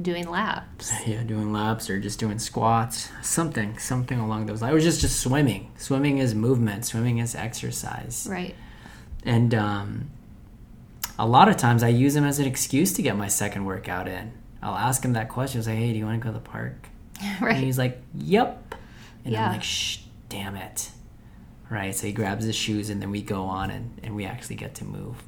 doing 0.00 0.28
laps. 0.28 0.92
Yeah, 1.06 1.22
doing 1.22 1.52
laps 1.52 1.88
or 1.90 1.98
just 1.98 2.18
doing 2.18 2.38
squats, 2.38 3.10
something, 3.22 3.78
something 3.78 4.18
along 4.18 4.46
those 4.46 4.60
lines. 4.62 4.74
Or 4.74 4.80
just 4.80 5.00
just 5.00 5.20
swimming. 5.20 5.70
Swimming 5.76 6.18
is 6.18 6.34
movement. 6.34 6.84
Swimming 6.86 7.18
is 7.18 7.34
exercise. 7.34 8.26
Right. 8.30 8.54
And 9.24 9.54
um, 9.54 10.10
a 11.18 11.26
lot 11.26 11.48
of 11.48 11.56
times 11.56 11.82
I 11.82 11.88
use 11.88 12.14
them 12.14 12.24
as 12.24 12.38
an 12.38 12.46
excuse 12.46 12.92
to 12.94 13.02
get 13.02 13.16
my 13.16 13.28
second 13.28 13.64
workout 13.64 14.06
in. 14.08 14.32
I'll 14.62 14.76
ask 14.76 15.04
him 15.04 15.12
that 15.14 15.28
question. 15.28 15.62
Say, 15.62 15.76
hey, 15.76 15.92
do 15.92 15.98
you 15.98 16.04
want 16.06 16.20
to 16.20 16.24
go 16.24 16.32
to 16.32 16.38
the 16.38 16.44
park? 16.44 16.88
right. 17.40 17.56
And 17.56 17.64
he's 17.64 17.78
like, 17.78 18.02
yep. 18.14 18.74
And 19.24 19.32
Yeah. 19.32 19.46
I'm 19.46 19.52
like, 19.52 19.62
shh, 19.62 19.98
damn 20.28 20.56
it. 20.56 20.90
Right. 21.70 21.94
So 21.94 22.06
he 22.06 22.12
grabs 22.12 22.44
his 22.44 22.54
shoes 22.54 22.90
and 22.90 23.02
then 23.02 23.10
we 23.10 23.22
go 23.22 23.44
on 23.44 23.70
and, 23.70 23.98
and 24.02 24.14
we 24.14 24.24
actually 24.24 24.56
get 24.56 24.74
to 24.76 24.84
move. 24.84 25.22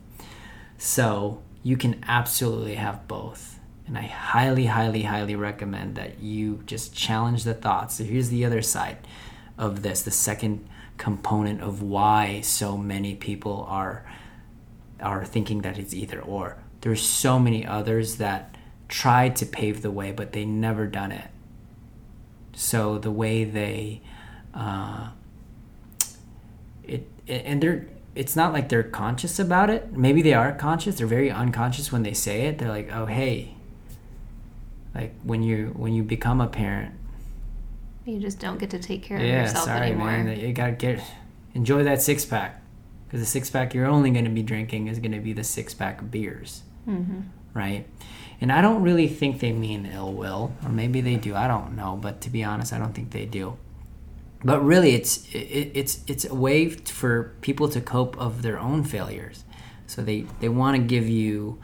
So 0.77 1.43
you 1.63 1.77
can 1.77 2.05
absolutely 2.07 2.77
have 2.77 3.09
both. 3.09 3.59
And 3.87 3.97
I 3.99 4.03
highly, 4.03 4.67
highly, 4.67 5.03
highly 5.03 5.35
recommend 5.35 5.97
that 5.97 6.21
you 6.21 6.63
just 6.67 6.95
challenge 6.95 7.45
the 7.45 7.55
thoughts. 7.55 7.97
So 7.97 8.05
here's 8.05 8.29
the 8.29 8.45
other 8.45 8.63
side 8.63 8.99
of 9.57 9.83
this 9.83 10.03
the 10.03 10.11
second 10.11 10.69
component 10.99 11.63
of 11.63 11.81
why 11.83 12.41
so 12.43 12.77
many 12.77 13.15
people 13.15 13.65
are 13.69 14.05
are 15.01 15.25
thinking 15.25 15.63
that 15.63 15.79
it's 15.79 15.95
either 15.95 16.21
or. 16.21 16.59
There's 16.81 17.03
so 17.03 17.39
many 17.39 17.67
others 17.67 18.17
that 18.17 18.57
tried 18.89 19.37
to 19.37 19.47
pave 19.47 19.83
the 19.83 19.91
way, 19.91 20.13
but 20.13 20.33
they 20.33 20.45
never 20.45 20.87
done 20.87 21.13
it. 21.13 21.29
So 22.59 22.99
the 22.99 23.11
way 23.13 23.45
they, 23.45 24.03
uh, 24.55 25.11
it 26.87 27.07
and 27.29 27.63
they're 27.63 27.87
it's 28.15 28.35
not 28.35 28.53
like 28.53 28.69
they're 28.69 28.83
conscious 28.83 29.39
about 29.39 29.71
it. 29.71 29.93
Maybe 29.97 30.23
they 30.23 30.35
are 30.35 30.53
conscious. 30.53 30.97
They're 30.97 31.07
very 31.07 31.31
unconscious 31.31 31.93
when 31.93 32.03
they 32.03 32.13
say 32.15 32.47
it. 32.47 32.59
They're 32.59 32.69
like, 32.69 32.91
oh 32.93 33.07
hey, 33.07 33.55
like 34.95 35.15
when 35.23 35.43
you 35.43 35.73
when 35.77 35.93
you 35.95 36.03
become 36.03 36.41
a 36.41 36.47
parent, 36.49 36.95
You 38.05 38.19
just 38.21 38.39
don't 38.41 38.59
get 38.59 38.71
to 38.71 38.79
take 38.79 39.03
care 39.03 39.23
of 39.23 39.25
yeah, 39.25 39.41
yourself 39.43 39.65
sorry 39.67 39.93
anymore. 39.93 40.07
man, 40.07 40.39
you 40.39 40.53
gotta 40.53 40.73
get 40.73 41.01
enjoy 41.55 41.85
that 41.85 42.01
six 42.03 42.25
pack 42.25 42.63
because 43.07 43.21
the 43.21 43.27
six 43.27 43.51
pack 43.51 43.75
you're 43.75 43.87
only 43.87 44.11
going 44.11 44.25
to 44.25 44.31
be 44.31 44.43
drinking 44.43 44.87
is 44.89 44.99
going 44.99 45.13
to 45.13 45.19
be 45.21 45.33
the 45.33 45.45
six 45.45 45.75
pack 45.75 46.01
of 46.01 46.11
beers, 46.11 46.63
hmm 46.85 47.21
right? 47.55 47.87
And 48.41 48.53
I 48.53 48.61
don't 48.63 48.83
really 48.83 49.09
think 49.09 49.41
they 49.41 49.53
mean 49.53 49.85
ill 49.93 50.13
will, 50.13 50.53
or 50.65 50.69
maybe 50.69 51.01
they 51.01 51.17
do. 51.17 51.35
I 51.35 51.49
don't 51.49 51.75
know, 51.75 51.99
but 52.01 52.21
to 52.23 52.31
be 52.31 52.45
honest, 52.45 52.73
I 52.73 52.79
don't 52.79 52.93
think 52.95 53.11
they 53.11 53.27
do. 53.27 53.57
But 54.45 54.61
really, 54.65 54.93
it's 54.95 55.27
it, 55.35 55.73
it's 55.75 56.05
it's 56.07 56.25
a 56.25 56.35
way 56.35 56.69
for 56.71 57.35
people 57.41 57.69
to 57.71 57.81
cope 57.81 58.17
of 58.19 58.43
their 58.43 58.59
own 58.61 58.85
failures. 58.85 59.45
So 59.89 60.03
they 60.03 60.27
they 60.41 60.49
want 60.49 60.77
to 60.77 60.83
give 60.83 61.09
you, 61.09 61.59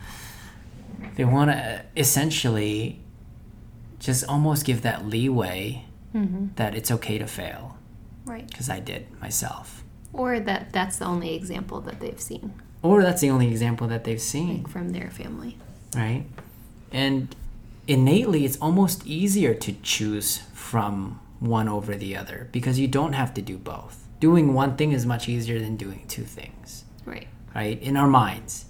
they 1.14 1.24
want 1.24 1.50
to 1.52 1.84
essentially 1.96 3.00
just 4.00 4.24
almost 4.28 4.64
give 4.66 4.82
that 4.82 5.06
leeway 5.06 5.84
hmm 6.12 6.46
that 6.56 6.74
it's 6.74 6.90
okay 6.90 7.18
to 7.18 7.26
fail 7.26 7.76
Right. 8.26 8.46
because 8.48 8.68
I 8.68 8.80
did 8.80 9.06
myself. 9.20 9.82
Or 10.12 10.40
that 10.40 10.72
that's 10.72 10.98
the 10.98 11.04
only 11.06 11.34
example 11.34 11.80
that 11.82 12.00
they've 12.00 12.20
seen 12.20 12.52
Or 12.82 13.02
that's 13.02 13.20
the 13.20 13.30
only 13.30 13.48
example 13.48 13.86
that 13.88 14.04
they've 14.04 14.20
seen, 14.20 14.62
like, 14.64 14.68
from 14.68 14.90
their 14.90 15.10
family. 15.10 15.56
right? 15.96 16.24
And 16.94 17.34
innately, 17.88 18.44
it's 18.44 18.56
almost 18.58 19.04
easier 19.06 19.52
to 19.52 19.72
choose 19.82 20.38
from 20.54 21.20
one 21.40 21.68
over 21.68 21.96
the 21.96 22.16
other 22.16 22.48
because 22.52 22.78
you 22.78 22.86
don't 22.86 23.12
have 23.14 23.34
to 23.34 23.42
do 23.42 23.58
both. 23.58 24.06
Doing 24.20 24.54
one 24.54 24.76
thing 24.76 24.92
is 24.92 25.04
much 25.04 25.28
easier 25.28 25.58
than 25.58 25.76
doing 25.76 26.04
two 26.08 26.22
things, 26.22 26.84
Right. 27.04 27.26
right? 27.54 27.82
In 27.82 27.96
our 27.96 28.06
minds. 28.06 28.66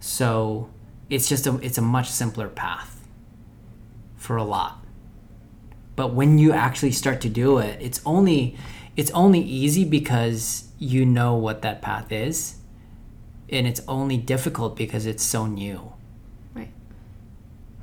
So 0.00 0.70
it's 1.10 1.28
just 1.28 1.46
a 1.46 1.56
it's 1.56 1.78
a 1.78 1.82
much 1.82 2.08
simpler 2.08 2.48
path 2.48 3.06
for 4.16 4.36
a 4.36 4.44
lot. 4.44 4.84
But 5.96 6.14
when 6.14 6.38
you 6.38 6.52
actually 6.52 6.92
start 6.92 7.20
to 7.22 7.28
do 7.28 7.58
it, 7.58 7.76
it's 7.82 8.00
only 8.06 8.56
it's 8.96 9.10
only 9.10 9.40
easy 9.40 9.84
because 9.84 10.68
you 10.78 11.04
know 11.04 11.34
what 11.34 11.62
that 11.62 11.82
path 11.82 12.12
is. 12.12 12.54
And 13.50 13.66
it's 13.66 13.80
only 13.88 14.16
difficult 14.16 14.76
because 14.76 15.06
it's 15.06 15.24
so 15.24 15.46
new. 15.46 15.92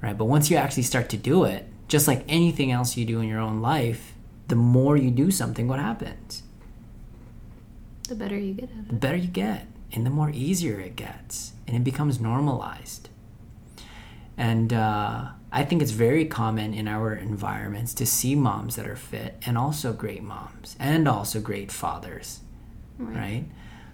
Right. 0.05 0.17
But 0.17 0.25
once 0.25 0.51
you 0.51 0.57
actually 0.57 0.83
start 0.83 1.09
to 1.09 1.17
do 1.17 1.45
it, 1.45 1.65
just 1.87 2.07
like 2.07 2.23
anything 2.27 2.71
else 2.71 2.95
you 2.95 3.05
do 3.05 3.19
in 3.21 3.27
your 3.27 3.39
own 3.39 3.59
life, 3.61 4.13
the 4.47 4.55
more 4.55 4.95
you 4.95 5.09
do 5.09 5.31
something, 5.31 5.67
what 5.67 5.79
happens? 5.79 6.43
The 8.07 8.13
better 8.15 8.37
you 8.37 8.53
get 8.53 8.69
at 8.69 8.87
the 8.87 8.93
better 8.93 9.17
you 9.17 9.27
get 9.27 9.65
and 9.91 10.05
the 10.05 10.11
more 10.11 10.29
easier 10.29 10.79
it 10.79 10.95
gets 10.95 11.53
and 11.67 11.75
it 11.75 11.83
becomes 11.83 12.19
normalized 12.19 13.09
and 14.37 14.71
uh, 14.73 15.29
i 15.51 15.63
think 15.63 15.81
it's 15.81 15.91
very 15.91 16.25
common 16.25 16.73
in 16.73 16.87
our 16.87 17.15
environments 17.15 17.93
to 17.95 18.05
see 18.05 18.35
moms 18.35 18.75
that 18.75 18.85
are 18.87 18.95
fit 18.95 19.35
and 19.47 19.57
also 19.57 19.91
great 19.93 20.21
moms 20.21 20.75
and 20.79 21.07
also 21.07 21.39
great 21.39 21.71
fathers 21.71 22.41
Right. 22.99 23.15
right 23.17 23.45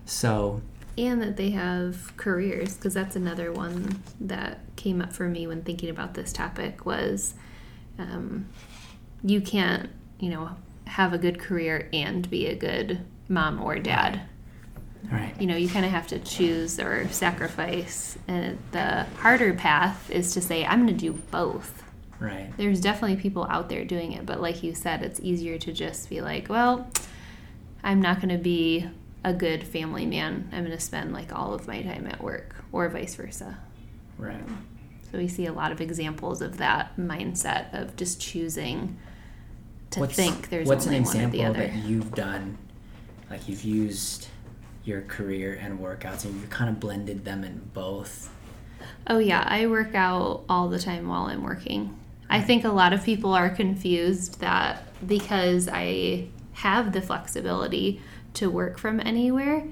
so 0.06 0.62
And 1.02 1.20
that 1.24 1.36
they 1.36 1.50
have 1.50 2.16
careers, 2.16 2.76
because 2.76 2.94
that's 2.94 3.16
another 3.16 3.52
one 3.52 4.04
that 4.20 4.60
came 4.76 5.02
up 5.02 5.12
for 5.12 5.28
me 5.28 5.48
when 5.48 5.64
thinking 5.64 5.90
about 5.90 6.14
this 6.14 6.32
topic 6.32 6.86
was 6.86 7.34
um, 7.98 8.48
you 9.24 9.42
can't, 9.42 9.90
you 10.20 10.30
know, 10.30 10.52
have 10.86 11.12
a 11.12 11.18
good 11.18 11.40
career 11.40 11.90
and 11.92 12.30
be 12.30 12.46
a 12.46 12.56
good 12.56 13.00
mom 13.28 13.60
or 13.62 13.80
dad. 13.80 14.22
right 15.12 15.34
You 15.42 15.48
know, 15.48 15.56
you 15.56 15.70
kind 15.70 15.86
of 15.86 15.92
have 15.92 16.06
to 16.08 16.20
choose 16.20 16.80
or 16.80 17.08
sacrifice. 17.10 18.18
And 18.28 18.60
the 18.72 19.06
harder 19.22 19.56
path 19.56 20.12
is 20.12 20.34
to 20.36 20.42
say, 20.42 20.66
I'm 20.66 20.86
going 20.86 20.96
to 20.96 21.12
do 21.12 21.14
both. 21.32 21.84
right 22.20 22.54
There's 22.58 22.80
definitely 22.80 23.18
people 23.18 23.48
out 23.50 23.70
there 23.70 23.86
doing 23.86 24.12
it, 24.12 24.28
but 24.28 24.40
like 24.40 24.62
you 24.62 24.76
said, 24.76 25.02
it's 25.02 25.20
easier 25.20 25.58
to 25.58 25.74
just 25.74 26.10
be 26.10 26.22
like, 26.22 26.48
well, 26.48 26.88
I'm 27.84 28.02
not 28.02 28.18
going 28.18 28.30
to 28.38 28.44
be 28.44 28.88
a 29.24 29.34
good 29.34 29.64
family 29.64 30.06
man. 30.06 30.50
I'm 30.52 30.66
going 30.66 30.76
to 30.76 30.84
spend 30.84 31.14
like 31.14 31.34
all 31.34 31.54
of 31.54 31.68
my 31.68 31.82
time 31.82 32.08
at 32.08 32.22
work, 32.22 32.56
or 32.72 32.88
vice 32.90 33.16
versa. 33.16 33.58
right 34.18 34.42
So 35.12 35.18
we 35.18 35.28
see 35.28 35.46
a 35.46 35.54
lot 35.54 35.72
of 35.72 35.82
examples 35.82 36.42
of 36.42 36.58
that 36.58 36.98
mindset 36.98 37.74
of 37.74 37.96
just 37.96 38.22
choosing 38.22 38.98
to 39.92 40.08
think 40.08 40.50
there's 40.50 40.68
what's 40.68 40.86
an 40.86 40.94
one 40.94 41.02
or 41.02 41.06
the 41.06 41.42
example 41.42 41.54
that 41.54 41.76
you've 41.76 42.14
done 42.14 42.58
like 43.30 43.50
you've 43.50 43.66
used 43.66 44.28
your 44.86 45.02
career 45.02 45.60
and 45.62 45.80
workouts 45.80 46.24
and 46.24 46.34
you've 46.40 46.50
kind 46.50 46.70
of 46.70 46.80
blended 46.80 47.26
them 47.26 47.44
in 47.44 47.60
both 47.74 48.32
Oh 49.08 49.20
yeah, 49.20 49.44
I 49.48 49.68
work 49.68 49.96
out 49.96 50.44
all 50.48 50.70
the 50.70 50.80
time 50.80 51.08
while 51.08 51.26
I'm 51.26 51.44
working. 51.44 51.98
I 52.30 52.42
think 52.42 52.64
a 52.64 52.70
lot 52.70 52.94
of 52.94 53.04
people 53.04 53.34
are 53.34 53.50
confused 53.50 54.40
that 54.40 54.84
because 55.06 55.68
I 55.68 56.28
have 56.62 56.94
the 56.94 57.02
flexibility 57.02 58.02
to 58.36 58.50
work 58.50 58.78
from 58.78 59.00
anywhere. 59.00 59.64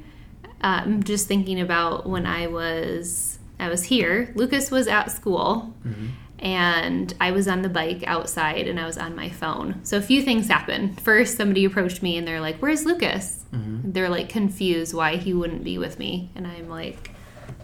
I'm 0.61 1.03
just 1.03 1.27
thinking 1.27 1.59
about 1.59 2.07
when 2.07 2.25
I 2.25 2.47
was 2.47 3.39
I 3.59 3.69
was 3.69 3.83
here. 3.83 4.31
Lucas 4.35 4.71
was 4.71 4.87
at 4.87 5.11
school, 5.11 5.73
mm-hmm. 5.85 6.07
and 6.39 7.13
I 7.19 7.31
was 7.31 7.47
on 7.47 7.61
the 7.61 7.69
bike 7.69 8.03
outside, 8.07 8.67
and 8.67 8.79
I 8.79 8.85
was 8.85 8.97
on 8.97 9.15
my 9.15 9.29
phone. 9.29 9.81
So 9.83 9.97
a 9.97 10.01
few 10.01 10.21
things 10.21 10.47
happened. 10.47 10.99
First, 11.01 11.37
somebody 11.37 11.65
approached 11.65 12.01
me, 12.01 12.17
and 12.17 12.27
they're 12.27 12.41
like, 12.41 12.57
"Where's 12.57 12.85
Lucas?" 12.85 13.45
Mm-hmm. 13.53 13.91
They're 13.91 14.09
like 14.09 14.29
confused 14.29 14.93
why 14.93 15.17
he 15.17 15.33
wouldn't 15.33 15.63
be 15.63 15.77
with 15.77 15.99
me, 15.99 16.29
and 16.35 16.45
I'm 16.47 16.69
like, 16.69 17.11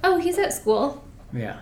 "Oh, 0.04 0.18
he's 0.18 0.38
at 0.38 0.54
school." 0.54 1.04
yeah 1.34 1.60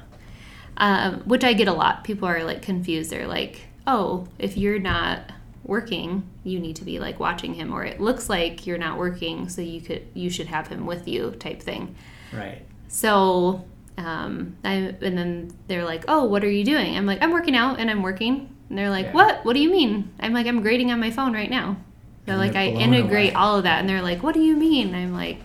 um, 0.77 1.21
which 1.21 1.43
I 1.43 1.53
get 1.53 1.67
a 1.67 1.73
lot. 1.73 2.03
People 2.03 2.27
are 2.27 2.43
like 2.43 2.61
confused. 2.61 3.09
They're 3.11 3.27
like, 3.27 3.61
"Oh, 3.85 4.27
if 4.39 4.57
you're 4.57 4.79
not 4.79 5.31
working, 5.63 6.23
you 6.43 6.59
need 6.59 6.75
to 6.77 6.85
be 6.85 6.99
like 6.99 7.19
watching 7.19 7.53
him, 7.55 7.73
or 7.73 7.83
it 7.85 7.99
looks 8.01 8.29
like 8.29 8.67
you're 8.67 8.77
not 8.77 8.97
working, 8.97 9.49
so 9.49 9.61
you 9.61 9.81
could 9.81 10.03
you 10.13 10.29
should 10.29 10.47
have 10.47 10.67
him 10.67 10.85
with 10.85 11.07
you," 11.07 11.31
type 11.31 11.61
thing. 11.61 11.95
right 12.31 12.65
So, 12.87 13.65
um, 13.97 14.57
I 14.63 14.95
and 15.01 15.17
then 15.17 15.51
they're 15.67 15.85
like, 15.85 16.05
"Oh, 16.07 16.25
what 16.25 16.43
are 16.43 16.49
you 16.51 16.63
doing?" 16.65 16.95
I'm 16.97 17.05
like, 17.05 17.21
"I'm 17.23 17.31
working 17.31 17.55
out 17.55 17.79
and 17.79 17.89
I'm 17.89 18.01
working." 18.03 18.49
And 18.69 18.77
they're 18.77 18.89
like, 18.89 19.07
Yeah. 19.07 19.13
"What? 19.13 19.45
What 19.45 19.53
do 19.53 19.59
you 19.59 19.71
mean?" 19.71 20.11
I'm 20.19 20.33
like, 20.33 20.47
"I'm 20.47 20.61
grading 20.61 20.91
on 20.91 20.99
my 20.99 21.11
phone 21.11 21.33
right 21.33 21.49
now." 21.49 21.77
They're 22.25 22.37
like, 22.37 22.55
"I 22.55 22.67
integrate 22.67 23.33
away. 23.33 23.35
all 23.35 23.57
of 23.57 23.63
that," 23.63 23.79
and 23.79 23.89
they're 23.89 24.01
like, 24.01 24.23
"What 24.23 24.33
do 24.33 24.41
you 24.41 24.55
mean?" 24.55 24.95
I'm 24.95 25.13
like, 25.13 25.41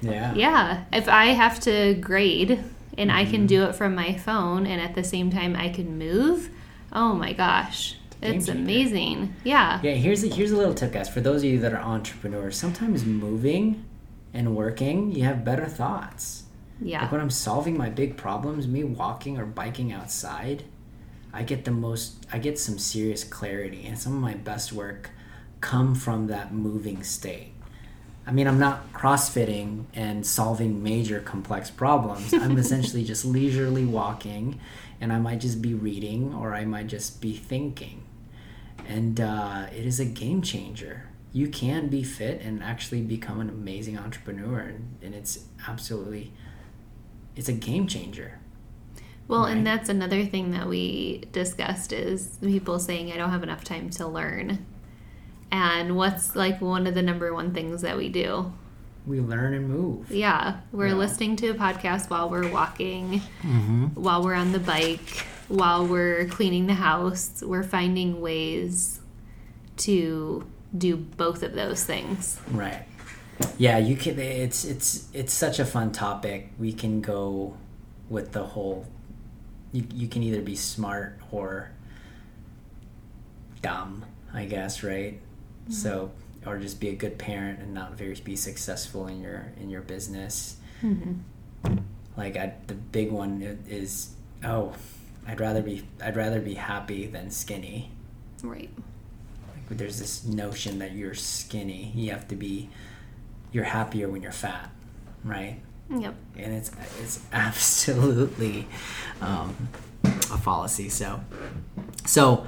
yeah 0.00 0.34
yeah, 0.34 0.84
if 0.92 1.08
I 1.08 1.26
have 1.26 1.60
to 1.60 1.94
grade 1.94 2.62
and 2.98 3.10
I 3.10 3.24
Mm-hmm. 3.24 3.30
can 3.30 3.46
do 3.46 3.64
it 3.64 3.74
from 3.74 3.94
my 3.94 4.14
phone 4.14 4.66
and 4.66 4.80
at 4.80 4.94
the 4.94 5.04
same 5.04 5.30
time 5.30 5.56
I 5.56 5.68
can 5.68 5.98
move, 5.98 6.50
oh 6.92 7.14
my 7.14 7.32
gosh, 7.32 7.96
it's 8.22 8.46
changer. 8.46 8.60
amazing. 8.60 9.34
Yeah. 9.44 9.80
Yeah, 9.82 9.92
here's 9.92 10.24
a, 10.24 10.28
here's 10.28 10.52
a 10.52 10.56
little 10.56 10.74
tip, 10.74 10.92
guys. 10.92 11.08
For 11.08 11.20
those 11.20 11.42
of 11.42 11.50
you 11.50 11.58
that 11.60 11.72
are 11.72 11.80
entrepreneurs, 11.80 12.56
sometimes 12.56 13.04
moving 13.04 13.84
and 14.32 14.56
working, 14.56 15.12
you 15.12 15.24
have 15.24 15.44
better 15.44 15.66
thoughts. 15.66 16.44
Yeah. 16.80 17.02
Like 17.02 17.12
when 17.12 17.20
I'm 17.20 17.30
solving 17.30 17.76
my 17.78 17.88
big 17.88 18.16
problems, 18.16 18.66
me 18.66 18.84
walking 18.84 19.38
or 19.38 19.46
biking 19.46 19.92
outside, 19.92 20.64
I 21.32 21.42
get 21.42 21.64
the 21.64 21.70
most. 21.70 22.26
I 22.32 22.38
get 22.38 22.58
some 22.58 22.78
serious 22.78 23.24
clarity, 23.24 23.84
and 23.86 23.98
some 23.98 24.14
of 24.14 24.20
my 24.20 24.34
best 24.34 24.72
work 24.72 25.10
come 25.60 25.94
from 25.94 26.28
that 26.28 26.52
moving 26.52 27.02
state. 27.02 27.52
I 28.26 28.32
mean, 28.32 28.46
I'm 28.46 28.58
not 28.58 28.92
crossfitting 28.92 29.84
and 29.94 30.26
solving 30.26 30.82
major 30.82 31.20
complex 31.20 31.70
problems. 31.70 32.32
I'm 32.32 32.56
essentially 32.64 33.04
just 33.04 33.24
leisurely 33.24 33.84
walking, 33.84 34.60
and 35.04 35.12
I 35.12 35.18
might 35.18 35.38
just 35.38 35.60
be 35.60 35.74
reading 35.74 36.32
or 36.32 36.54
I 36.54 36.64
might 36.64 36.86
just 36.86 37.20
be 37.20 37.34
thinking. 37.34 38.04
And 38.88 39.20
uh, 39.20 39.66
it 39.70 39.84
is 39.84 40.00
a 40.00 40.06
game 40.06 40.40
changer. 40.40 41.10
You 41.30 41.48
can 41.48 41.88
be 41.88 42.02
fit 42.02 42.40
and 42.40 42.62
actually 42.62 43.02
become 43.02 43.38
an 43.38 43.50
amazing 43.50 43.98
entrepreneur, 43.98 44.60
and, 44.60 44.96
and 45.02 45.14
it's 45.14 45.44
absolutely 45.68 46.32
it's 47.36 47.50
a 47.50 47.52
game 47.52 47.86
changer. 47.86 48.38
Well, 49.28 49.42
Right. 49.42 49.54
and 49.58 49.66
that's 49.66 49.90
another 49.90 50.24
thing 50.24 50.52
that 50.52 50.68
we 50.70 51.24
discussed 51.32 51.92
is 51.92 52.38
people 52.40 52.78
saying 52.78 53.12
I 53.12 53.18
don't 53.18 53.30
have 53.30 53.42
enough 53.42 53.62
time 53.62 53.90
to 53.90 54.06
learn. 54.06 54.64
And 55.52 55.96
what's 55.96 56.34
like 56.34 56.62
one 56.62 56.86
of 56.86 56.94
the 56.94 57.02
number 57.02 57.34
one 57.34 57.52
things 57.52 57.82
that 57.82 57.98
we 57.98 58.08
do? 58.08 58.54
We 59.06 59.20
learn 59.20 59.52
and 59.54 59.68
move. 59.68 60.10
Yeah, 60.10 60.58
we're 60.72 60.88
Yeah. 60.88 60.94
listening 60.94 61.36
to 61.36 61.48
a 61.48 61.54
podcast 61.54 62.08
while 62.08 62.30
we're 62.30 62.50
walking, 62.50 63.20
Mm-hmm. 63.42 63.86
while 64.02 64.22
we're 64.24 64.34
on 64.34 64.52
the 64.52 64.58
bike, 64.58 65.26
while 65.48 65.86
we're 65.86 66.24
cleaning 66.26 66.66
the 66.66 66.74
house. 66.74 67.42
We're 67.44 67.62
finding 67.64 68.20
ways 68.22 69.00
to 69.78 70.46
do 70.76 70.96
both 70.96 71.42
of 71.42 71.52
those 71.54 71.84
things. 71.84 72.38
Right. 72.50 72.86
Yeah, 73.58 73.78
you 73.78 73.96
can. 73.96 74.18
It's 74.18 74.64
it's 74.64 75.08
it's 75.12 75.32
such 75.34 75.58
a 75.58 75.64
fun 75.64 75.92
topic. 75.92 76.52
We 76.58 76.72
can 76.72 77.00
go 77.00 77.56
with 78.08 78.32
the 78.32 78.44
whole. 78.44 78.86
You 79.72 79.84
you 79.92 80.08
can 80.08 80.22
either 80.22 80.40
be 80.40 80.54
smart 80.56 81.18
or 81.32 81.70
dumb, 83.60 84.04
I 84.32 84.44
guess, 84.44 84.82
right? 84.82 85.20
So, 85.68 86.10
or 86.46 86.58
just 86.58 86.80
be 86.80 86.88
a 86.88 86.94
good 86.94 87.18
parent 87.18 87.60
and 87.60 87.74
not 87.74 87.94
very 87.94 88.14
be 88.22 88.36
successful 88.36 89.06
in 89.06 89.20
your 89.20 89.52
in 89.60 89.70
your 89.70 89.82
business. 89.82 90.56
Like 92.16 92.36
I, 92.36 92.54
the 92.66 92.74
big 92.74 93.10
one 93.10 93.58
is 93.68 94.14
oh, 94.44 94.74
I'd 95.26 95.40
rather 95.40 95.62
be 95.62 95.84
I'd 96.02 96.16
rather 96.16 96.40
be 96.40 96.54
happy 96.54 97.06
than 97.06 97.30
skinny. 97.30 97.90
Right. 98.42 98.70
Like 99.68 99.78
there's 99.78 99.98
this 99.98 100.24
notion 100.24 100.78
that 100.78 100.92
you're 100.92 101.14
skinny. 101.14 101.92
You 101.94 102.10
have 102.10 102.28
to 102.28 102.36
be 102.36 102.68
you're 103.52 103.64
happier 103.64 104.08
when 104.08 104.22
you're 104.22 104.32
fat, 104.32 104.70
right? 105.24 105.60
Yep. 105.90 106.14
And 106.36 106.54
it's 106.54 106.70
it's 107.00 107.20
absolutely 107.32 108.66
um, 109.20 109.68
a 110.04 110.38
fallacy. 110.38 110.88
So 110.88 111.20
so 112.04 112.46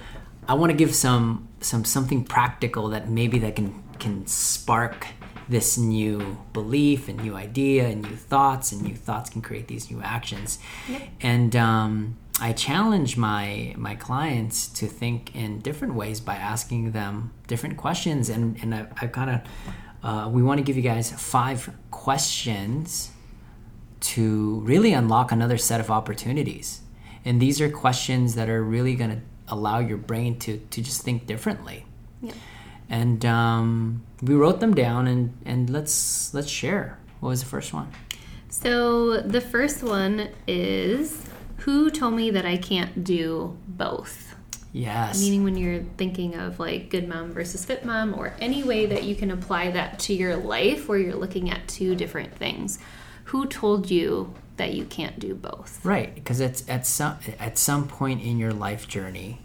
I 0.49 0.55
want 0.55 0.71
to 0.71 0.77
give 0.77 0.95
some 0.95 1.49
some 1.61 1.85
something 1.85 2.25
practical 2.25 2.89
that 2.89 3.09
maybe 3.09 3.39
that 3.41 3.57
can 3.57 3.83
can 3.99 4.27
spark 4.27 5.09
this 5.49 5.79
new 5.79 6.39
belief 6.53 7.09
and 7.09 7.23
new 7.23 7.35
idea 7.35 7.87
and 7.87 8.03
new 8.03 8.17
thoughts 8.17 8.73
and 8.73 8.83
new 8.83 8.95
thoughts 8.95 9.31
can 9.31 9.41
create 9.41 9.69
these 9.69 9.91
new 9.91 10.01
actions 10.03 10.59
and 11.21 11.55
um, 11.55 12.17
i 12.41 12.53
challenge 12.53 13.17
my 13.17 13.73
my 13.77 13.95
clients 13.95 14.67
to 14.67 14.87
think 14.87 15.35
in 15.37 15.61
different 15.61 15.95
ways 15.95 16.21
by 16.21 16.35
asking 16.35 16.91
them 16.93 17.33
different 17.47 17.77
questions 17.77 18.29
and 18.29 18.57
and 18.61 18.75
i, 18.75 18.87
I 19.01 19.07
kind 19.07 19.31
of 19.31 19.41
uh, 20.03 20.29
we 20.29 20.43
want 20.43 20.59
to 20.59 20.63
give 20.63 20.77
you 20.77 20.83
guys 20.83 21.11
five 21.11 21.69
questions 21.91 23.11
to 24.01 24.61
really 24.61 24.93
unlock 24.93 25.33
another 25.33 25.59
set 25.59 25.81
of 25.81 25.91
opportunities. 25.91 26.83
And 27.25 27.41
these 27.41 27.61
are 27.61 27.69
questions 27.69 28.37
that 28.37 28.49
are 28.49 28.63
really 28.63 28.95
going 28.95 29.11
to 29.11 29.21
allow 29.49 29.81
your 29.81 29.97
brain 29.97 30.39
to, 30.41 30.59
to 30.59 30.81
just 30.81 31.03
think 31.03 31.27
differently. 31.27 31.87
Yep. 32.23 32.35
And 32.89 33.25
um, 33.25 34.03
we 34.23 34.35
wrote 34.35 34.61
them 34.61 34.75
down 34.75 35.07
and, 35.07 35.37
and 35.45 35.71
let's 35.71 36.33
let's 36.33 36.49
share. 36.49 36.99
What 37.21 37.31
was 37.31 37.41
the 37.43 37.49
first 37.49 37.73
one? 37.73 37.91
So 38.49 39.21
the 39.21 39.41
first 39.41 39.83
one 39.83 40.29
is 40.47 41.29
who 41.59 41.91
told 41.91 42.15
me 42.15 42.31
that 42.31 42.47
I 42.47 42.57
can't 42.57 43.05
do 43.05 43.57
both? 43.67 44.35
Yes. 44.73 45.21
Meaning 45.21 45.43
when 45.43 45.57
you're 45.57 45.83
thinking 45.97 46.35
of 46.35 46.61
like 46.61 46.91
good 46.91 47.09
mom 47.09 47.33
versus 47.33 47.65
fit 47.65 47.85
mom 47.85 48.15
or 48.15 48.35
any 48.41 48.63
way 48.63 48.87
that 48.87 49.05
you 49.05 49.17
can 49.17 49.31
apply 49.31 49.71
that 49.71 49.99
to 50.01 50.15
your 50.15 50.37
life 50.37 50.89
where 50.89 50.99
you're 50.99 51.17
looking 51.17 51.51
at 51.51 51.67
two 51.67 51.95
different 51.95 52.35
things. 52.35 52.79
Who 53.25 53.47
told 53.47 53.91
you 53.91 54.35
that 54.57 54.75
you 54.75 54.85
can't 54.85 55.19
do 55.19 55.35
both? 55.35 55.85
Right, 55.85 56.15
because 56.15 56.41
it's 56.41 56.69
at 56.69 56.87
some 56.87 57.17
at 57.39 57.59
some 57.59 57.89
point 57.89 58.23
in 58.23 58.39
your 58.39 58.53
life 58.53 58.87
journey, 58.87 59.41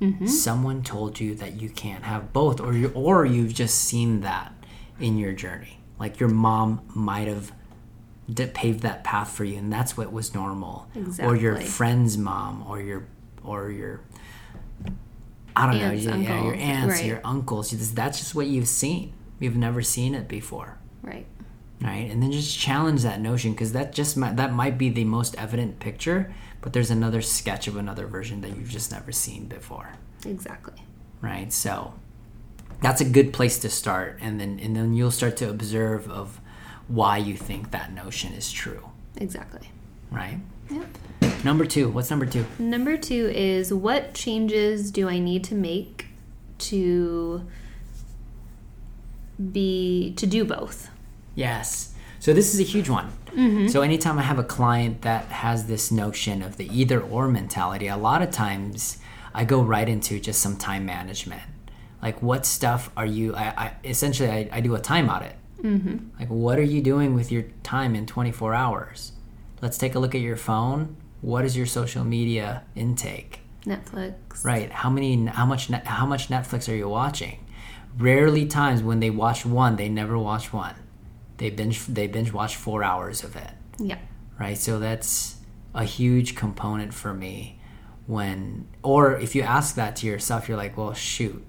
Mm-hmm. 0.00 0.26
someone 0.26 0.82
told 0.82 1.20
you 1.20 1.34
that 1.36 1.60
you 1.60 1.70
can't 1.70 2.04
have 2.04 2.32
both, 2.32 2.60
or 2.60 2.74
you 2.74 2.88
or 2.94 3.24
you've 3.24 3.54
just 3.54 3.76
seen 3.76 4.20
that 4.20 4.52
in 5.00 5.16
your 5.16 5.32
journey. 5.32 5.80
Like 5.98 6.20
your 6.20 6.28
mom 6.28 6.82
might 6.94 7.28
have 7.28 7.52
paved 8.52 8.80
that 8.80 9.04
path 9.04 9.30
for 9.30 9.44
you, 9.44 9.56
and 9.56 9.72
that's 9.72 9.96
what 9.96 10.12
was 10.12 10.34
normal. 10.34 10.86
Exactly. 10.94 11.24
Or 11.34 11.40
your 11.40 11.56
friend's 11.60 12.18
mom, 12.18 12.64
or 12.68 12.80
your 12.80 13.06
or 13.42 13.70
your 13.70 14.00
I 15.54 15.66
don't 15.72 15.80
Aunts, 15.80 16.04
know, 16.04 16.16
yeah, 16.16 16.42
your 16.44 16.54
aunts, 16.54 16.96
right. 16.96 17.04
your 17.06 17.20
uncles. 17.24 17.70
That's 17.94 18.18
just 18.18 18.34
what 18.34 18.46
you've 18.46 18.68
seen. 18.68 19.14
You've 19.40 19.56
never 19.56 19.80
seen 19.82 20.14
it 20.14 20.28
before 20.28 20.78
Right. 21.02 21.26
right 21.80 22.10
and 22.10 22.22
then 22.22 22.32
just 22.32 22.58
challenge 22.58 23.02
that 23.02 23.20
notion 23.20 23.52
because 23.52 23.72
that 23.72 23.92
just 23.92 24.16
might, 24.16 24.36
that 24.36 24.52
might 24.52 24.76
be 24.78 24.88
the 24.88 25.04
most 25.04 25.34
evident 25.36 25.78
picture 25.78 26.34
but 26.66 26.72
there's 26.72 26.90
another 26.90 27.22
sketch 27.22 27.68
of 27.68 27.76
another 27.76 28.08
version 28.08 28.40
that 28.40 28.50
you've 28.56 28.68
just 28.68 28.90
never 28.90 29.12
seen 29.12 29.46
before 29.46 29.92
Exactly. 30.24 30.74
right 31.20 31.52
so 31.52 31.94
that's 32.82 33.00
a 33.00 33.04
good 33.04 33.32
place 33.32 33.60
to 33.60 33.70
start 33.70 34.18
and 34.20 34.40
then 34.40 34.58
and 34.58 34.74
then 34.74 34.92
you'll 34.92 35.12
start 35.12 35.36
to 35.36 35.48
observe 35.48 36.10
of 36.10 36.40
why 36.88 37.18
you 37.18 37.36
think 37.36 37.70
that 37.70 37.92
notion 37.92 38.32
is 38.32 38.50
true 38.50 38.82
Exactly. 39.18 39.70
right 40.10 40.40
Yep. 40.68 41.44
number 41.44 41.64
two 41.64 41.88
what's 41.88 42.10
number 42.10 42.26
two 42.26 42.44
Number 42.58 42.96
two 42.96 43.30
is 43.32 43.72
what 43.72 44.12
changes 44.14 44.90
do 44.90 45.08
I 45.08 45.20
need 45.20 45.44
to 45.44 45.54
make 45.54 46.06
to 46.58 47.46
be 49.52 50.14
to 50.16 50.26
do 50.26 50.44
both? 50.44 50.88
Yes. 51.36 51.92
So 52.26 52.32
this 52.32 52.52
is 52.52 52.58
a 52.58 52.64
huge 52.64 52.88
one. 52.88 53.12
So 53.68 53.82
anytime 53.82 54.18
I 54.18 54.22
have 54.22 54.40
a 54.40 54.42
client 54.42 55.02
that 55.02 55.26
has 55.26 55.68
this 55.68 55.92
notion 55.92 56.42
of 56.42 56.56
the 56.56 56.68
either 56.76 57.00
or 57.00 57.28
mentality, 57.28 57.86
a 57.86 57.96
lot 57.96 58.20
of 58.20 58.32
times 58.32 58.98
I 59.32 59.44
go 59.44 59.62
right 59.62 59.88
into 59.88 60.18
just 60.18 60.40
some 60.40 60.56
time 60.56 60.84
management. 60.84 61.44
Like 62.02 62.20
what 62.22 62.44
stuff 62.44 62.90
are 62.96 63.06
you? 63.06 63.32
I, 63.36 63.44
I 63.56 63.72
essentially 63.84 64.28
I, 64.28 64.48
I 64.50 64.60
do 64.60 64.74
a 64.74 64.80
time 64.80 65.08
audit. 65.08 65.36
Mm-hmm. 65.62 66.18
Like 66.18 66.28
what 66.28 66.58
are 66.58 66.64
you 66.64 66.82
doing 66.82 67.14
with 67.14 67.30
your 67.30 67.44
time 67.62 67.94
in 67.94 68.06
24 68.06 68.54
hours? 68.54 69.12
Let's 69.62 69.78
take 69.78 69.94
a 69.94 70.00
look 70.00 70.16
at 70.16 70.20
your 70.20 70.34
phone. 70.36 70.96
What 71.20 71.44
is 71.44 71.56
your 71.56 71.66
social 71.66 72.02
media 72.02 72.64
intake? 72.74 73.38
Netflix. 73.64 74.44
Right. 74.44 74.72
How 74.72 74.90
many? 74.90 75.26
How 75.26 75.46
much? 75.46 75.68
How 75.68 76.06
much 76.06 76.26
Netflix 76.26 76.68
are 76.68 76.74
you 76.74 76.88
watching? 76.88 77.46
Rarely 77.96 78.46
times 78.46 78.82
when 78.82 78.98
they 78.98 79.10
watch 79.10 79.46
one, 79.46 79.76
they 79.76 79.88
never 79.88 80.18
watch 80.18 80.52
one. 80.52 80.74
They 81.38 81.50
binge. 81.50 81.86
They 81.86 82.06
binge 82.06 82.32
watch 82.32 82.56
four 82.56 82.82
hours 82.82 83.22
of 83.24 83.36
it. 83.36 83.50
Yeah. 83.78 83.98
Right. 84.38 84.56
So 84.58 84.78
that's 84.78 85.36
a 85.74 85.84
huge 85.84 86.34
component 86.34 86.94
for 86.94 87.12
me. 87.14 87.60
When 88.06 88.68
or 88.82 89.16
if 89.16 89.34
you 89.34 89.42
ask 89.42 89.74
that 89.76 89.96
to 89.96 90.06
yourself, 90.06 90.48
you're 90.48 90.56
like, 90.56 90.76
well, 90.76 90.94
shoot, 90.94 91.44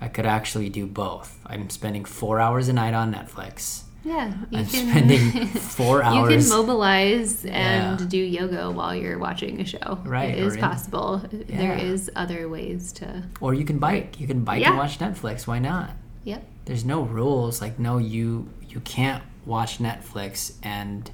I 0.00 0.08
could 0.08 0.26
actually 0.26 0.68
do 0.68 0.86
both. 0.86 1.38
I'm 1.46 1.70
spending 1.70 2.04
four 2.04 2.40
hours 2.40 2.68
a 2.68 2.72
night 2.74 2.92
on 2.94 3.14
Netflix. 3.14 3.84
Yeah. 4.04 4.34
You 4.50 4.58
I'm 4.58 4.66
can 4.66 4.90
spending 4.90 5.46
four 5.46 5.96
you 6.04 6.28
can 6.28 6.48
mobilize 6.48 7.44
and 7.44 7.98
Yeah. 8.00 8.06
do 8.06 8.18
yoga 8.18 8.70
while 8.70 8.94
you're 8.94 9.18
watching 9.18 9.60
a 9.60 9.64
show. 9.64 9.98
Right, 10.04 10.30
It 10.30 10.38
is 10.38 10.54
in- 10.54 10.60
possible. 10.60 11.22
There 11.32 11.46
Yeah. 11.76 11.80
is 11.80 12.10
other 12.14 12.48
ways 12.48 12.92
to. 12.92 13.24
or 13.40 13.54
you 13.54 13.64
can 13.64 13.78
bike. 13.78 14.20
You 14.20 14.26
can 14.28 14.44
bike 14.44 14.60
Yeah. 14.60 14.68
and 14.68 14.78
watch 14.78 14.98
Netflix. 14.98 15.46
Why 15.46 15.58
not? 15.58 15.90
Yep. 16.24 16.44
there's 16.66 16.84
no 16.84 17.02
rules 17.02 17.60
like 17.60 17.78
no 17.78 17.96
you 17.98 18.48
you 18.76 18.80
can't 18.82 19.22
watch 19.46 19.78
netflix 19.78 20.52
and 20.62 21.10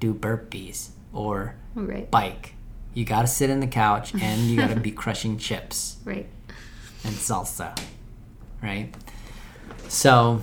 do 0.00 0.14
burpees 0.14 0.88
or 1.12 1.54
Right. 1.74 2.10
bike. 2.10 2.54
You 2.94 3.04
gotta 3.04 3.26
sit 3.26 3.50
in 3.50 3.60
the 3.60 3.66
couch 3.66 4.14
and 4.20 4.40
you 4.50 4.56
gotta 4.56 4.80
be 4.80 4.90
crushing 4.90 5.36
chips 5.36 5.98
Right. 6.06 6.26
and 7.04 7.12
salsa 7.14 7.78
right? 8.62 8.94
So 9.88 10.40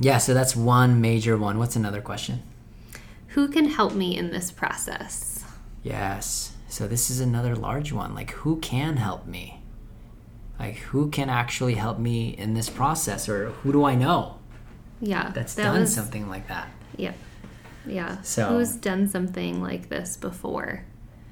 yeah 0.00 0.18
so 0.18 0.34
that's 0.34 0.56
one 0.56 1.00
major 1.00 1.36
one. 1.38 1.58
What's 1.60 1.76
another 1.76 2.00
question? 2.00 2.42
Who 3.28 3.46
can 3.46 3.66
help 3.66 3.94
me 3.94 4.16
in 4.18 4.30
this 4.32 4.50
process? 4.50 5.44
yes. 5.84 6.52
So 6.68 6.88
this 6.88 7.08
is 7.10 7.20
another 7.20 7.54
large 7.54 7.92
one. 7.92 8.12
Like 8.16 8.32
who 8.32 8.56
can 8.58 8.96
help 8.96 9.24
me? 9.28 9.62
Like 10.58 10.76
who 10.90 11.08
can 11.10 11.30
actually 11.30 11.74
help 11.74 11.98
me 12.00 12.30
in 12.30 12.54
this 12.54 12.68
process? 12.68 13.28
Or 13.28 13.50
who 13.62 13.70
do 13.70 13.84
i 13.84 13.94
know 13.94 14.35
Yeah. 15.00 15.30
that's 15.34 15.54
that 15.54 15.64
done 15.64 15.80
was- 15.80 15.94
something 15.94 16.28
like 16.28 16.48
that 16.48 16.68
Yeah. 16.96 17.12
Yeah. 17.86 18.20
So- 18.22 18.48
Who's 18.48 18.74
done 18.74 19.08
something 19.08 19.62
like 19.62 19.88
this 19.88 20.16
before? 20.16 20.84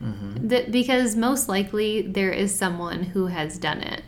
Mm-hmm. 0.02 0.48
That 0.48 0.70
because 0.70 1.16
most 1.16 1.48
likely 1.48 2.02
there 2.02 2.30
is 2.30 2.54
someone 2.54 3.02
who 3.04 3.26
has 3.26 3.58
done 3.58 3.80
it. 3.80 4.02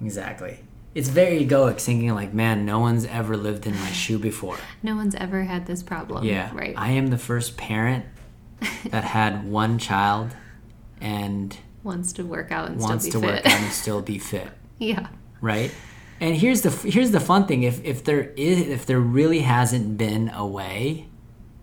Exactly. 0.00 0.60
It's 0.94 1.08
very 1.10 1.44
egoic 1.46 1.78
thinking 1.80 2.14
like, 2.14 2.32
man, 2.32 2.64
no 2.64 2.78
one's 2.80 3.04
ever 3.04 3.36
lived 3.36 3.66
in 3.66 3.74
my 3.78 3.90
shoe 3.92 4.18
before. 4.18 4.56
No 4.82 4.96
one's 4.96 5.14
ever 5.16 5.44
had 5.44 5.66
this 5.66 5.82
problem. 5.82 6.24
Yeah. 6.24 6.50
Right. 6.54 6.74
I 6.76 6.90
am 6.92 7.08
the 7.08 7.18
first 7.18 7.56
parent 7.56 8.04
that 8.90 9.04
had 9.18 9.46
one 9.46 9.78
child 9.78 10.34
and 11.00 11.56
wants 11.82 12.12
to 12.14 12.24
work 12.24 12.50
out 12.50 12.70
and 12.70 12.80
wants 12.80 13.04
to 13.04 13.10
still 13.10 13.20
be 13.20 13.26
work 13.26 13.42
fit. 13.42 13.52
out 13.52 13.60
and 13.60 13.72
still 13.72 14.00
be 14.02 14.18
fit, 14.32 14.48
yeah. 14.78 15.08
right? 15.40 15.70
And 16.20 16.36
here's 16.36 16.62
the 16.62 16.70
here's 16.70 17.10
the 17.10 17.20
fun 17.20 17.46
thing: 17.46 17.62
if 17.62 17.82
if 17.84 18.04
there 18.04 18.30
is 18.36 18.60
if 18.68 18.86
there 18.86 19.00
really 19.00 19.40
hasn't 19.40 19.98
been 19.98 20.30
a 20.34 20.46
way, 20.46 21.08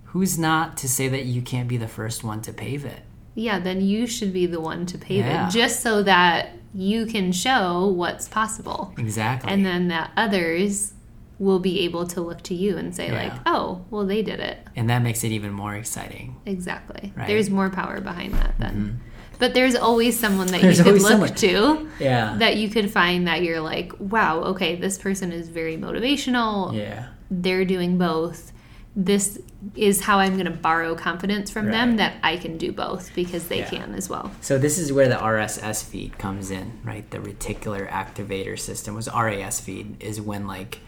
who's 0.06 0.38
not 0.38 0.78
to 0.78 0.90
say 0.90 1.08
that 1.08 1.26
you 1.26 1.42
can't 1.42 1.68
be 1.68 1.78
the 1.78 1.88
first 1.88 2.24
one 2.24 2.42
to 2.44 2.54
pave 2.54 2.86
it? 2.86 3.02
Yeah, 3.36 3.58
then 3.60 3.82
you 3.82 4.06
should 4.06 4.32
be 4.32 4.46
the 4.46 4.60
one 4.62 4.86
to 4.88 4.98
pave 4.98 5.26
Yeah. 5.26 5.48
it 5.48 5.52
just 5.52 5.82
so 5.82 6.04
that 6.04 6.52
you 6.74 7.06
can 7.08 7.32
show 7.32 7.88
what's 7.88 8.28
possible. 8.28 8.94
Exactly. 8.98 9.52
And 9.52 9.66
then 9.66 9.88
that 9.88 10.12
others 10.16 10.94
will 11.40 11.60
be 11.60 11.80
able 11.82 12.06
to 12.08 12.22
look 12.22 12.42
to 12.44 12.54
you 12.54 12.78
and 12.78 12.96
say, 12.96 13.08
Yeah. 13.08 13.24
like, 13.24 13.34
oh, 13.48 13.84
well, 13.90 14.06
they 14.06 14.22
did 14.22 14.40
it. 14.40 14.60
and 14.76 14.88
that 14.90 15.02
makes 15.02 15.24
it 15.24 15.32
even 15.32 15.52
more 15.52 15.76
exciting. 15.76 16.36
Exactly. 16.46 17.12
Right. 17.16 17.28
There's 17.28 17.50
more 17.50 17.70
power 17.72 18.00
behind 18.02 18.34
that 18.36 18.54
then. 18.60 18.76
Mm-hmm. 18.76 19.10
But 19.40 19.54
there's 19.54 19.76
always 19.76 20.20
someone 20.20 20.48
that 20.48 20.62
There's 20.62 20.78
you 20.78 20.84
could 20.84 21.02
look 21.02 21.36
to 21.38 21.90
Yeah. 22.00 22.36
that 22.40 22.58
you 22.58 22.70
could 22.70 22.92
find 22.92 23.28
that 23.28 23.44
you're 23.44 23.60
like, 23.62 23.92
wow, 24.00 24.40
okay, 24.42 24.76
this 24.76 24.98
person 24.98 25.32
is 25.32 25.50
very 25.50 25.78
motivational. 25.78 26.76
yeah. 26.76 27.08
They're 27.32 27.66
doing 27.66 27.98
both. 27.98 28.52
This 28.96 29.40
is 29.76 30.02
how 30.02 30.20
I'm 30.20 30.34
going 30.34 30.46
to 30.46 30.52
borrow 30.52 30.94
confidence 30.94 31.50
from 31.50 31.72
them 31.72 31.96
that 31.98 32.14
I 32.22 32.38
can 32.38 32.58
do 32.60 32.72
both 32.72 33.14
because 33.16 33.48
they 33.48 33.60
Yeah. 33.60 33.70
can 33.70 33.96
as 33.96 34.08
well. 34.08 34.32
So 34.42 34.60
this 34.60 34.78
is 34.78 34.94
where 34.94 35.08
the 35.10 35.16
RSS 35.16 35.82
feed 35.84 36.20
comes 36.20 36.52
in, 36.52 36.74
right? 36.84 37.10
The 37.10 37.18
reticular 37.18 37.90
activator 37.90 38.58
system 38.60 38.94
was 38.94 39.08
RAS 39.10 39.60
feed 39.60 39.98
is 40.00 40.22
when 40.22 40.46
like 40.46 40.80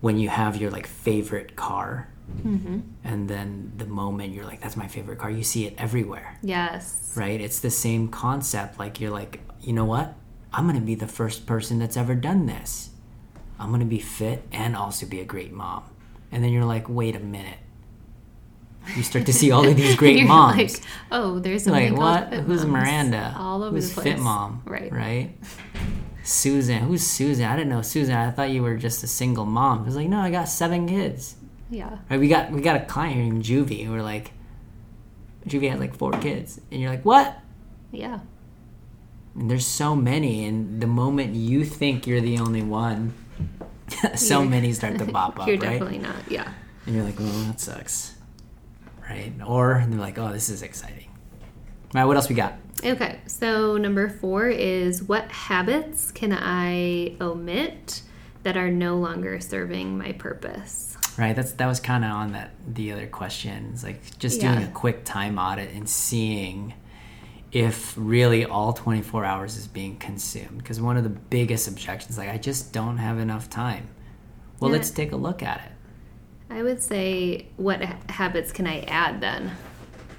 when 0.00 0.18
you 0.18 0.28
have 0.30 0.56
your 0.56 0.70
like 0.70 0.86
favorite 0.86 1.56
car, 1.56 2.08
Mm-hmm. 2.42 2.80
and 3.04 3.28
then 3.28 3.72
the 3.76 3.84
moment 3.86 4.32
you're 4.32 4.44
like, 4.46 4.60
"That's 4.60 4.76
my 4.76 4.88
favorite 4.88 5.18
car," 5.18 5.30
you 5.30 5.42
see 5.44 5.66
it 5.66 5.74
everywhere, 5.78 6.38
Yes. 6.42 7.12
right? 7.16 7.38
It's 7.40 7.60
the 7.60 7.70
same 7.70 8.08
concept. 8.08 8.78
Like 8.78 9.00
you're 9.00 9.10
like, 9.10 9.40
you 9.60 9.72
know 9.72 9.84
what? 9.84 10.14
I'm 10.52 10.66
gonna 10.66 10.80
be 10.80 10.94
the 10.94 11.06
first 11.06 11.46
person 11.46 11.78
that's 11.78 11.96
ever 11.96 12.14
done 12.14 12.46
this. 12.46 12.90
I'm 13.58 13.70
gonna 13.70 13.84
be 13.84 13.98
fit 14.00 14.42
and 14.52 14.74
also 14.74 15.06
be 15.06 15.20
a 15.20 15.24
great 15.24 15.52
mom. 15.52 15.84
And 16.32 16.42
then 16.42 16.50
you're 16.52 16.64
like, 16.64 16.88
wait 16.88 17.14
a 17.14 17.20
minute. 17.20 17.58
You 18.96 19.02
start 19.02 19.26
to 19.26 19.32
see 19.32 19.50
all 19.50 19.66
of 19.66 19.76
these 19.76 19.96
great 20.02 20.18
You're 20.18 20.28
moms. 20.28 20.56
Like, 20.56 20.82
oh, 21.12 21.38
there's 21.38 21.66
like 21.66 21.96
what? 21.96 22.32
Who's 22.32 22.64
Moms 22.64 22.72
Miranda? 22.72 23.34
All 23.38 23.62
over 23.62 23.74
Who's 23.76 23.88
the 23.94 24.00
place. 24.02 24.14
Fit 24.14 24.18
Mom? 24.22 24.62
Right. 24.66 24.92
Right. 24.92 25.38
Susan. 26.22 26.80
Who's 26.80 27.06
Susan? 27.06 27.44
I 27.44 27.54
didn't 27.56 27.68
know 27.70 27.82
Susan. 27.82 28.14
I 28.14 28.30
thought 28.30 28.50
you 28.50 28.62
were 28.62 28.76
just 28.76 29.02
a 29.04 29.06
single 29.06 29.44
mom. 29.44 29.80
I 29.80 29.82
was 29.84 29.96
like, 29.96 30.08
no, 30.08 30.20
I 30.20 30.30
got 30.30 30.48
seven 30.48 30.86
kids. 30.88 31.36
Yeah. 31.70 31.98
Right? 32.10 32.20
We 32.20 32.28
got 32.28 32.50
we 32.50 32.60
got 32.60 32.76
a 32.76 32.84
client 32.84 33.16
named 33.18 33.42
Juvie. 33.44 33.88
We're 33.88 34.02
like, 34.02 34.32
Juvie 35.46 35.70
has 35.70 35.80
like 35.80 35.96
four 35.96 36.12
kids, 36.12 36.60
and 36.70 36.80
you're 36.80 36.90
like, 36.90 37.04
what? 37.04 37.38
Yeah. 37.90 38.20
And 39.34 39.50
there's 39.50 39.66
so 39.66 39.96
many, 39.96 40.44
and 40.44 40.80
the 40.80 40.86
moment 40.86 41.34
you 41.34 41.64
think 41.64 42.06
you're 42.06 42.20
the 42.20 42.38
only 42.38 42.62
one, 42.62 43.14
so 44.14 44.38
You're- 44.40 44.48
many 44.48 44.72
start 44.72 44.98
to 44.98 45.06
pop 45.12 45.40
up, 45.40 45.48
You're 45.48 45.56
right? 45.58 45.72
definitely 45.72 45.98
not. 45.98 46.16
Yeah. 46.30 46.52
And 46.86 46.94
you're 46.94 47.04
like, 47.04 47.16
oh, 47.18 47.24
that 47.46 47.60
sucks, 47.60 48.14
right? 49.08 49.32
Or 49.44 49.84
they're 49.88 49.98
like, 49.98 50.18
oh, 50.18 50.32
this 50.32 50.48
is 50.50 50.62
exciting. 50.62 51.08
All 51.94 52.00
right, 52.00 52.04
what 52.04 52.16
else 52.16 52.28
we 52.28 52.34
got? 52.34 52.54
Okay, 52.84 53.20
so 53.26 53.76
number 53.76 54.08
four 54.08 54.48
is 54.48 55.02
what 55.02 55.30
habits 55.32 56.10
can 56.12 56.32
I 56.32 57.16
omit 57.20 58.02
that 58.42 58.56
are 58.56 58.70
no 58.70 58.98
longer 58.98 59.40
serving 59.40 59.96
my 59.98 60.12
purpose? 60.12 60.93
Right. 61.16 61.34
That's 61.36 61.52
that 61.52 61.66
was 61.66 61.80
kind 61.80 62.04
of 62.04 62.10
on 62.10 62.32
that 62.32 62.50
the 62.66 62.92
other 62.92 63.06
question. 63.06 63.70
It's 63.72 63.84
like 63.84 64.18
just 64.18 64.40
doing 64.40 64.62
a 64.62 64.68
quick 64.68 65.04
time 65.04 65.38
audit 65.38 65.72
and 65.74 65.88
seeing 65.88 66.74
if 67.52 67.94
really 67.96 68.44
all 68.44 68.72
24 68.72 69.24
hours 69.24 69.56
is 69.56 69.68
being 69.68 69.96
consumed. 69.98 70.58
Because 70.58 70.80
one 70.80 70.96
of 70.96 71.04
the 71.04 71.10
biggest 71.10 71.68
objections, 71.68 72.18
like 72.18 72.28
I 72.28 72.36
just 72.36 72.72
don't 72.72 72.96
have 72.98 73.18
enough 73.18 73.48
time. 73.48 73.88
Well, 74.58 74.70
Yeah. 74.70 74.78
let's 74.78 74.90
take 74.90 75.12
a 75.12 75.16
look 75.16 75.42
at 75.42 75.58
it. 75.64 75.72
I 76.52 76.62
would 76.62 76.82
say, 76.82 77.46
what 77.56 77.82
ha- 77.82 77.96
habits 78.08 78.50
can 78.52 78.66
I 78.66 78.80
add 78.82 79.20
then? 79.20 79.52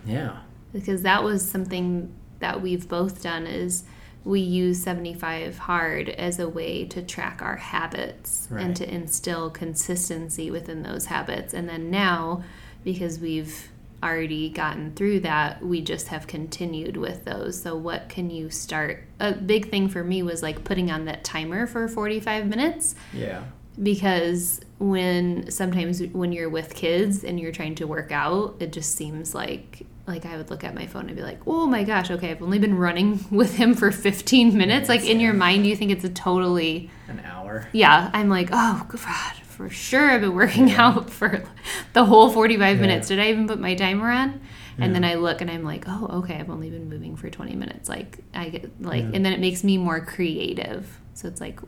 Yeah. 0.06 0.38
Because 0.74 1.02
that 1.04 1.24
was 1.24 1.48
something 1.50 2.14
that 2.40 2.62
we've 2.62 2.88
both 2.88 3.22
done 3.22 3.46
is 3.48 3.84
we 4.26 4.40
use 4.42 4.82
75 4.82 5.58
hard 5.60 6.10
as 6.10 6.40
a 6.40 6.50
way 6.50 6.84
to 6.86 7.02
track 7.02 7.42
our 7.42 7.56
habits 7.58 8.48
Right. 8.52 8.66
and 8.66 8.76
to 8.76 8.94
instill 8.94 9.50
consistency 9.52 10.50
within 10.52 10.82
those 10.84 11.06
habits. 11.06 11.54
And 11.54 11.70
then 11.70 11.90
now, 11.92 12.44
because 12.84 13.20
we've 13.20 13.70
already 14.04 14.50
gotten 14.50 14.92
through 14.94 15.20
that, 15.22 15.64
we 15.64 15.82
just 15.82 16.08
have 16.10 16.28
continued 16.28 16.98
with 16.98 17.24
those. 17.26 17.62
So, 17.62 17.76
what 17.76 18.10
can 18.10 18.30
you 18.30 18.50
start? 18.50 19.04
A 19.20 19.32
big 19.34 19.70
thing 19.70 19.88
for 19.90 20.04
me 20.04 20.22
was 20.24 20.44
like 20.44 20.64
putting 20.64 20.92
on 20.92 21.06
that 21.06 21.24
timer 21.24 21.66
for 21.68 21.88
45 21.88 22.48
minutes 22.48 22.96
Yeah. 23.14 23.44
because 23.82 24.60
when 24.80 25.50
sometimes 25.52 26.02
when 26.14 26.32
you're 26.32 26.50
with 26.50 26.74
kids 26.76 27.24
and 27.24 27.40
you're 27.40 27.52
trying 27.52 27.76
to 27.76 27.86
work 27.88 28.12
out 28.12 28.56
it 28.60 28.72
just 28.74 28.94
seems 28.96 29.34
like 29.34 29.86
like 30.08 30.26
i 30.26 30.38
would 30.38 30.50
look 30.50 30.64
at 30.64 30.76
my 30.76 30.86
phone 30.86 31.08
and 31.08 31.16
be 31.16 31.24
like 31.24 31.40
oh 31.48 31.66
my 31.66 31.84
gosh 31.84 32.12
okay 32.12 32.32
i've 32.32 32.42
only 32.42 32.60
been 32.60 32.78
running 32.78 33.26
with 33.32 33.56
him 33.56 33.74
for 33.74 33.92
15 33.92 34.56
minutes. 34.58 34.90
Like 34.90 35.06
in 35.06 35.20
your 35.20 35.34
mind 35.34 35.66
you 35.66 35.76
think 35.76 35.92
it's 35.92 36.04
a 36.04 36.10
totally 36.10 36.90
An 37.08 37.22
hour. 37.26 37.68
yeah 37.72 38.10
i'm 38.14 38.30
like 38.30 38.50
oh 38.52 38.86
god 38.88 39.36
for 39.44 39.70
sure 39.70 40.12
i've 40.12 40.22
been 40.22 40.36
working 40.36 40.72
out 40.74 41.10
for 41.10 41.44
the 41.94 42.06
whole 42.06 42.30
45 42.30 42.80
minutes. 42.80 43.08
Did 43.08 43.20
i 43.20 43.30
even 43.30 43.48
put 43.48 43.60
my 43.60 43.74
timer 43.76 44.12
on? 44.12 44.42
And 44.78 44.94
then 44.94 45.06
i 45.06 45.16
look 45.16 45.40
and 45.42 45.50
i'm 45.50 45.64
like 45.64 45.86
oh 45.88 46.08
okay 46.20 46.36
i've 46.36 46.50
only 46.50 46.70
been 46.70 46.90
moving 46.90 47.16
for 47.16 47.30
20 47.30 47.56
minutes. 47.56 47.88
Like 47.90 48.20
i 48.34 48.50
get 48.50 48.82
like 48.82 49.04
and 49.04 49.26
then 49.26 49.34
it 49.34 49.40
makes 49.40 49.64
me 49.64 49.78
more 49.78 50.00
creative. 50.02 51.00
So 51.14 51.28
it's 51.28 51.40
like 51.42 51.60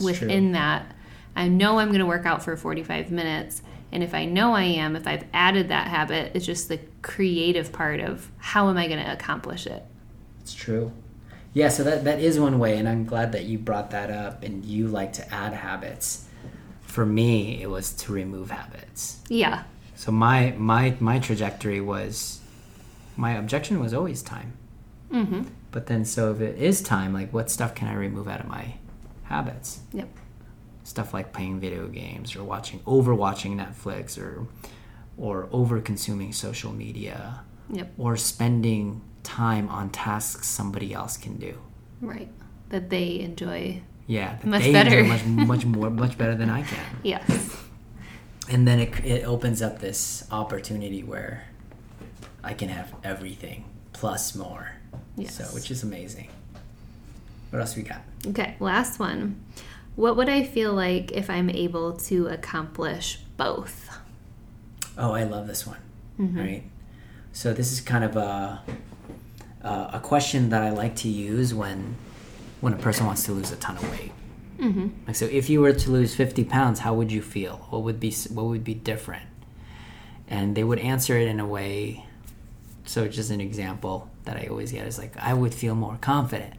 within 0.00 0.52
that 0.52 0.96
i 1.36 1.46
know 1.46 1.78
i'm 1.78 1.88
going 1.88 2.00
to 2.00 2.06
work 2.06 2.24
out 2.26 2.42
for 2.42 2.56
45 2.56 3.10
minutes 3.10 3.62
and 3.92 4.02
if 4.02 4.14
i 4.14 4.24
know 4.24 4.52
i 4.54 4.62
am 4.62 4.96
if 4.96 5.06
i've 5.06 5.24
added 5.32 5.68
that 5.68 5.88
habit 5.88 6.32
it's 6.34 6.46
just 6.46 6.68
the 6.68 6.78
creative 7.02 7.72
part 7.72 8.00
of 8.00 8.30
how 8.38 8.68
am 8.68 8.76
i 8.76 8.86
going 8.88 9.02
to 9.04 9.12
accomplish 9.12 9.66
it 9.66 9.82
It's 10.40 10.54
true. 10.54 10.92
Yeah, 11.52 11.68
so 11.68 11.82
that, 11.82 12.04
that 12.04 12.20
is 12.20 12.38
one 12.38 12.60
way, 12.60 12.78
and 12.78 12.88
I'm 12.88 13.04
glad 13.04 13.32
that 13.32 13.42
you 13.44 13.58
brought 13.58 13.90
that 13.90 14.08
up 14.08 14.44
and 14.44 14.64
you 14.64 14.86
like 14.86 15.12
to 15.14 15.34
add 15.34 15.52
habits. 15.52 16.28
For 16.82 17.04
me, 17.04 17.60
it 17.60 17.68
was 17.68 17.92
to 18.02 18.12
remove 18.12 18.52
habits. 18.52 19.18
yeah 19.28 19.64
So 19.96 20.12
my 20.12 20.54
my 20.56 20.94
my 21.00 21.18
trajectory 21.18 21.80
was 21.80 22.38
my 23.16 23.32
objection 23.32 23.80
was 23.80 23.92
always 23.92 24.22
time. 24.22 24.52
mm-hmm 25.12 25.42
But 25.72 25.86
then 25.86 26.04
so 26.04 26.30
if 26.32 26.40
it 26.40 26.56
is 26.56 26.82
time, 26.82 27.12
like 27.12 27.32
what 27.32 27.50
stuff 27.50 27.74
can 27.74 27.88
I 27.88 27.94
remove 27.94 28.28
out 28.28 28.40
of 28.40 28.48
my 28.48 28.74
habits? 29.24 29.80
yep 29.92 30.08
Stuff 30.90 31.14
like 31.14 31.32
playing 31.32 31.60
video 31.60 31.86
games 31.86 32.34
or 32.34 32.42
watching 32.42 32.80
over 32.84 33.14
watching 33.14 33.56
Netflix 33.56 34.18
or 34.18 34.32
or 35.16 35.48
over 35.52 35.80
consuming 35.80 36.32
social 36.32 36.72
media 36.72 37.18
yep 37.78 37.92
or 37.96 38.16
spending 38.16 39.00
time 39.22 39.68
on 39.68 39.88
tasks 39.90 40.48
somebody 40.48 40.92
else 40.92 41.16
can 41.24 41.36
do. 41.38 41.54
right 42.00 42.28
that 42.70 42.90
they 42.90 43.20
enjoy 43.20 43.80
Yeah, 44.08 44.30
that 44.40 44.46
Much 44.46 44.62
they 44.64 44.72
better. 44.72 44.98
enjoy 44.98 45.12
much 45.14 45.24
much 45.52 45.64
more 45.64 45.90
much 46.04 46.18
better 46.18 46.34
than 46.34 46.50
I 46.50 46.62
can. 46.72 46.86
yes 47.04 47.28
and 48.52 48.66
then 48.66 48.80
it, 48.80 48.90
it 49.04 49.22
opens 49.34 49.62
up 49.62 49.78
this 49.78 50.26
opportunity 50.32 51.02
where 51.12 51.44
I 52.42 52.52
can 52.54 52.68
have 52.68 52.88
everything 53.04 53.62
plus 53.92 54.34
more. 54.34 54.72
Yes. 55.16 55.36
So, 55.36 55.44
which 55.54 55.70
is 55.70 55.84
amazing. 55.84 56.28
What 57.50 57.60
else 57.60 57.76
we 57.76 57.82
got? 57.82 58.00
Okay, 58.26 58.56
last 58.58 58.98
one. 58.98 59.22
What 59.96 60.16
would 60.16 60.28
I 60.28 60.42
feel 60.44 60.72
like 60.72 61.12
if 61.12 61.28
I'm 61.28 61.50
able 61.50 61.92
to 62.08 62.28
accomplish 62.28 63.18
both? 63.36 63.90
Oh, 64.96 65.12
I 65.12 65.24
love 65.24 65.46
this 65.46 65.66
one. 65.66 65.78
Right. 66.18 66.64
So 67.32 67.52
this 67.52 67.72
is 67.72 67.80
kind 67.80 68.04
of 68.04 68.16
a 68.16 68.62
a 69.62 69.90
a 69.94 70.00
question 70.02 70.50
that 70.50 70.62
I 70.62 70.70
like 70.70 70.96
to 70.96 71.08
use 71.08 71.54
when 71.54 71.96
when 72.60 72.72
a 72.74 72.76
person 72.76 73.06
wants 73.06 73.24
to 73.24 73.32
lose 73.32 73.50
a 73.52 73.56
ton 73.56 73.76
of 73.76 73.90
weight. 73.90 74.12
Mm-hmm. 74.58 74.88
Like, 75.06 75.16
so 75.16 75.24
if 75.24 75.48
you 75.48 75.62
were 75.62 75.72
to 75.72 75.90
lose 75.90 76.14
50 76.14 76.44
pounds, 76.44 76.80
how 76.80 76.92
would 76.92 77.10
you 77.10 77.22
feel? 77.22 77.66
What 77.70 77.82
would 77.82 77.98
be 77.98 78.14
what 78.30 78.44
would 78.46 78.64
be 78.64 78.74
different? 78.74 79.24
And 80.28 80.54
they 80.54 80.62
would 80.64 80.78
answer 80.78 81.16
it 81.16 81.26
in 81.28 81.40
a 81.40 81.46
way. 81.46 82.04
So 82.84 83.08
just 83.08 83.30
an 83.30 83.40
example 83.40 84.10
that 84.24 84.36
I 84.36 84.46
always 84.50 84.72
get 84.72 84.86
is 84.86 84.98
like, 84.98 85.16
I 85.16 85.32
would 85.32 85.54
feel 85.54 85.74
more 85.74 85.96
confident. 86.00 86.54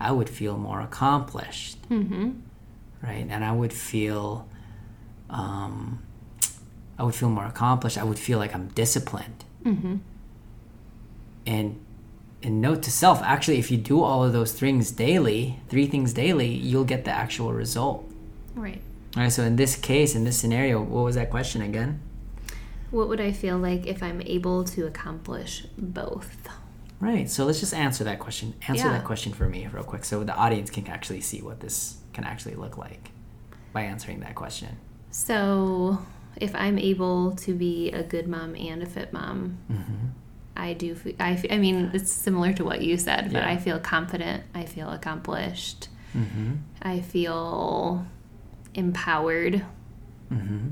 I 0.00 0.12
would 0.12 0.28
feel 0.28 0.56
more 0.56 0.80
accomplished, 0.80 1.76
Mm-hmm. 1.88 2.30
Right? 3.02 3.26
And 3.28 3.44
I 3.44 3.52
would 3.52 3.72
feel, 3.72 4.48
um, 5.30 6.02
I 6.98 7.04
would 7.04 7.14
feel 7.14 7.30
more 7.30 7.46
accomplished. 7.46 7.98
I 7.98 8.04
would 8.04 8.18
feel 8.18 8.38
like 8.38 8.54
I'm 8.54 8.68
disciplined. 8.68 9.44
Mm-hmm. 9.64 9.96
And 11.46 11.80
and 12.40 12.60
note 12.60 12.82
to 12.84 12.90
self, 12.90 13.20
actually, 13.22 13.58
if 13.58 13.70
you 13.70 13.76
do 13.76 14.02
all 14.02 14.22
of 14.22 14.32
those 14.32 14.52
things 14.52 14.92
daily, 14.92 15.58
three 15.68 15.86
things 15.86 16.12
daily, 16.12 16.46
you'll 16.46 16.84
get 16.84 17.04
the 17.04 17.10
actual 17.10 17.52
result. 17.52 18.08
Right. 18.54 18.80
All 19.16 19.22
right, 19.22 19.32
so 19.32 19.42
in 19.42 19.56
this 19.56 19.74
case, 19.74 20.14
in 20.14 20.24
this 20.24 20.38
scenario, 20.38 20.80
what 20.80 21.02
was 21.02 21.16
that 21.16 21.30
question 21.30 21.62
again? 21.62 22.00
What 22.90 23.08
would 23.08 23.20
I 23.20 23.32
feel 23.32 23.58
like 23.58 23.86
if 23.86 24.02
I'm 24.02 24.22
able 24.22 24.64
to 24.64 24.86
accomplish 24.86 25.66
both? 25.76 26.48
Right, 27.00 27.30
so 27.30 27.44
let's 27.44 27.60
just 27.60 27.74
answer 27.74 28.02
that 28.04 28.18
question. 28.18 28.54
Answer 28.66 28.86
Yeah. 28.86 28.92
that 28.94 29.04
question 29.04 29.32
for 29.32 29.48
me, 29.48 29.66
real 29.68 29.84
quick, 29.84 30.04
so 30.04 30.24
the 30.24 30.34
audience 30.34 30.68
can 30.70 30.86
actually 30.88 31.20
see 31.20 31.40
what 31.40 31.60
this 31.60 31.98
can 32.12 32.24
actually 32.24 32.56
look 32.56 32.76
like 32.76 33.10
by 33.72 33.82
answering 33.82 34.20
that 34.20 34.34
question. 34.34 34.76
So, 35.12 35.98
if 36.36 36.54
I'm 36.56 36.76
able 36.78 37.32
to 37.36 37.54
be 37.54 37.90
a 37.92 38.02
good 38.02 38.26
mom 38.26 38.54
and 38.56 38.82
a 38.82 38.86
fit 38.86 39.12
mom, 39.12 39.58
Mm-hmm. 39.70 40.06
I 40.56 40.72
do. 40.72 40.96
I, 41.20 41.40
I 41.52 41.56
mean, 41.58 41.92
it's 41.94 42.10
similar 42.10 42.52
to 42.54 42.64
what 42.64 42.82
you 42.82 42.96
said, 42.96 43.32
but 43.32 43.42
Yeah. 43.44 43.48
I 43.48 43.56
feel 43.58 43.78
confident. 43.78 44.42
I 44.56 44.64
feel 44.64 44.90
accomplished. 44.90 45.86
Mm-hmm. 46.16 46.54
I 46.82 46.98
feel 47.00 48.04
empowered. 48.74 49.64
Mm-hmm. 50.32 50.68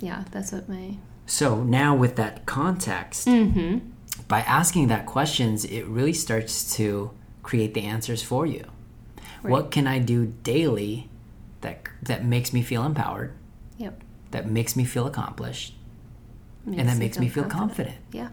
Yeah, 0.00 0.24
that's 0.32 0.50
what 0.50 0.68
my. 0.68 0.96
So 1.24 1.62
now 1.62 1.94
with 1.94 2.16
that 2.16 2.46
context, 2.46 3.28
Mm-hmm. 3.28 3.78
By 4.28 4.40
asking 4.40 4.88
that 4.88 5.06
questions, 5.06 5.64
it 5.64 5.84
really 5.86 6.12
starts 6.12 6.74
to 6.76 7.10
create 7.42 7.74
the 7.74 7.82
answers 7.82 8.22
for 8.22 8.46
you. 8.46 8.64
What 9.42 9.70
can 9.70 9.86
I 9.86 9.98
do 9.98 10.32
daily 10.42 11.10
that 11.60 11.80
that 12.02 12.24
makes 12.24 12.52
me 12.52 12.62
feel 12.62 12.84
empowered, 12.84 13.34
Yep. 13.76 14.00
that 14.30 14.48
makes 14.48 14.74
me 14.76 14.84
feel 14.86 15.06
accomplished, 15.06 15.74
and 16.66 16.88
that 16.88 16.96
makes 16.96 17.18
me 17.18 17.28
feel 17.28 17.44
confident? 17.44 17.96
Yeah. 18.12 18.30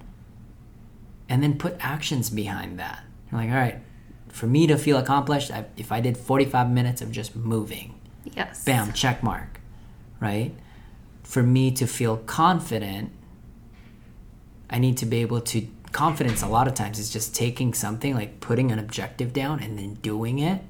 And 1.27 1.43
then 1.43 1.57
put 1.57 1.75
actions 1.79 2.29
behind 2.29 2.79
that. 2.79 3.03
You're 3.29 3.41
like, 3.41 3.49
all 3.49 3.55
right, 3.57 3.79
for 4.29 4.47
me 4.47 4.67
to 4.67 4.77
feel 4.77 4.97
accomplished, 4.97 5.51
I, 5.51 5.65
if 5.75 5.91
I 5.91 5.99
did 5.99 6.17
45 6.17 6.69
minutes 6.71 7.01
of 7.01 7.11
just 7.11 7.35
moving, 7.35 7.95
Yes. 8.33 8.63
bam, 8.63 8.93
check 8.93 9.21
mark, 9.21 9.59
right? 10.21 10.53
For 11.23 11.43
me 11.43 11.71
to 11.71 11.87
feel 11.87 12.17
confident, 12.17 13.11
I 14.69 14.79
need 14.79 14.95
to 14.97 15.05
be 15.05 15.17
able 15.17 15.41
to. 15.41 15.67
Confidence, 15.91 16.41
a 16.41 16.47
lot 16.47 16.67
of 16.67 16.73
times, 16.73 16.99
is 16.99 17.09
just 17.09 17.35
taking 17.35 17.73
something, 17.73 18.13
like 18.15 18.39
putting 18.39 18.71
an 18.71 18.79
objective 18.79 19.33
down 19.33 19.59
and 19.59 19.77
then 19.77 19.95
doing 19.95 20.39
it, 20.39 20.61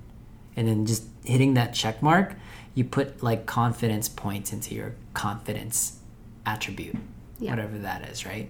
and 0.55 0.67
then 0.67 0.85
just 0.85 1.03
hitting 1.23 1.53
that 1.53 1.73
check 1.73 2.01
mark. 2.01 2.35
You 2.73 2.83
put 2.85 3.21
like 3.21 3.45
confidence 3.45 4.09
points 4.09 4.51
into 4.51 4.73
your 4.73 4.93
confidence 5.13 5.99
attribute, 6.45 6.95
Yeah. 7.39 7.51
whatever 7.51 7.77
that 7.79 8.09
is, 8.09 8.25
right? 8.25 8.49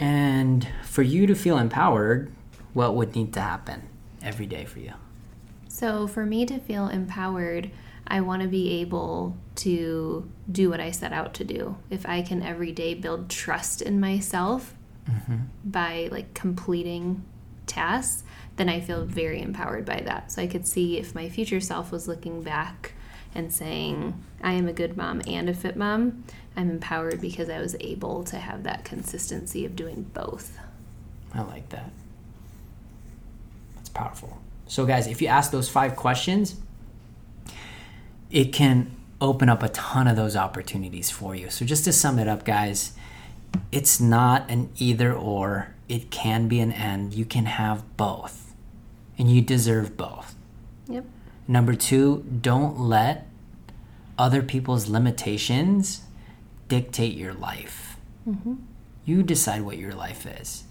And 0.00 0.66
for 0.82 1.02
you 1.02 1.26
to 1.26 1.34
feel 1.34 1.58
empowered, 1.58 2.32
what 2.72 2.96
would 2.96 3.14
need 3.14 3.32
to 3.34 3.40
happen 3.40 3.82
every 4.22 4.46
day 4.46 4.64
for 4.64 4.80
you? 4.80 4.92
So, 5.68 6.06
for 6.06 6.26
me 6.26 6.44
to 6.46 6.58
feel 6.58 6.88
empowered, 6.88 7.70
I 8.06 8.20
want 8.20 8.42
to 8.42 8.48
be 8.48 8.80
able 8.80 9.36
to 9.56 10.28
do 10.50 10.70
what 10.70 10.80
I 10.80 10.90
set 10.90 11.12
out 11.12 11.34
to 11.34 11.44
do. 11.44 11.76
If 11.88 12.04
I 12.06 12.22
can 12.22 12.42
every 12.42 12.72
day 12.72 12.94
build 12.94 13.28
trust 13.30 13.80
in 13.80 14.00
myself 14.00 14.74
by 15.64 16.08
like 16.10 16.34
completing 16.34 17.24
tasks, 17.66 18.24
then 18.56 18.68
I 18.68 18.80
feel 18.80 19.04
very 19.04 19.40
empowered 19.40 19.84
by 19.84 20.00
that. 20.04 20.32
So, 20.32 20.42
I 20.42 20.46
could 20.46 20.66
see 20.66 20.98
if 20.98 21.14
my 21.14 21.28
future 21.28 21.60
self 21.60 21.90
was 21.90 22.08
looking 22.08 22.42
back 22.42 22.94
and 23.34 23.52
saying, 23.52 24.22
I 24.42 24.52
am 24.52 24.68
a 24.68 24.72
good 24.72 24.96
mom 24.96 25.22
and 25.26 25.48
a 25.48 25.54
fit 25.54 25.76
mom, 25.76 26.24
I'm 26.56 26.70
empowered 26.70 27.20
because 27.20 27.48
I 27.48 27.60
was 27.60 27.74
able 27.80 28.24
to 28.24 28.36
have 28.36 28.64
that 28.64 28.84
consistency 28.84 29.64
of 29.64 29.74
doing 29.74 30.02
both. 30.14 30.58
I 31.34 31.42
like 31.42 31.68
that. 31.70 31.90
That's 33.76 33.88
powerful. 33.88 34.38
So, 34.66 34.86
guys, 34.86 35.06
if 35.06 35.22
you 35.22 35.28
ask 35.28 35.50
those 35.50 35.68
five 35.68 35.96
questions, 35.96 36.56
it 38.30 38.52
can 38.52 38.90
open 39.20 39.48
up 39.48 39.62
a 39.62 39.68
ton 39.70 40.08
of 40.08 40.16
those 40.16 40.36
opportunities 40.36 41.10
for 41.10 41.34
you. 41.34 41.48
So, 41.50 41.64
just 41.64 41.84
to 41.84 41.92
sum 41.92 42.18
it 42.18 42.28
up, 42.28 42.44
guys, 42.44 42.92
it's 43.70 44.00
not 44.00 44.50
an 44.50 44.70
either 44.76 45.12
or, 45.12 45.74
it 45.88 46.10
can 46.10 46.48
be 46.48 46.60
an 46.60 46.72
and. 46.72 47.12
You 47.12 47.24
can 47.24 47.46
have 47.46 47.96
both, 47.96 48.54
and 49.18 49.30
you 49.30 49.40
deserve 49.42 49.96
both. 49.96 50.34
Yep. 50.88 51.04
Number 51.48 51.74
two, 51.74 52.24
don't 52.40 52.78
let 52.78 53.26
other 54.18 54.42
people's 54.42 54.88
limitations 54.88 56.02
dictate 56.68 57.14
your 57.14 57.34
life. 57.34 57.96
You 59.04 59.22
decide 59.22 59.62
what 59.62 59.78
your 59.78 59.94
life 59.94 60.26
is. 60.26 60.64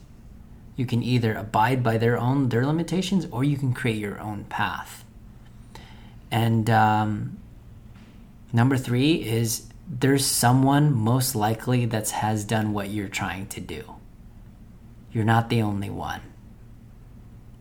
You 0.76 0.86
can 0.86 1.04
either 1.04 1.34
abide 1.34 1.84
by 1.84 1.98
their 1.98 2.18
own 2.18 2.50
their 2.50 2.66
limitations, 2.66 3.28
or 3.30 3.44
you 3.44 3.58
can 3.58 3.74
create 3.74 3.98
your 3.98 4.20
own 4.20 4.46
path. 4.46 5.04
And 6.32 6.70
um, 6.70 7.38
number 8.54 8.78
three 8.78 9.16
is 9.16 9.68
there's 10.00 10.26
someone 10.26 10.94
most 10.94 11.36
likely 11.36 11.86
that 11.86 12.10
has 12.12 12.46
done 12.46 12.72
what 12.72 12.90
you're 12.90 13.10
trying 13.10 13.46
to 13.48 13.60
do. 13.60 13.96
You're 15.12 15.26
not 15.26 15.50
the 15.50 15.62
only 15.62 15.90
one. 15.90 16.22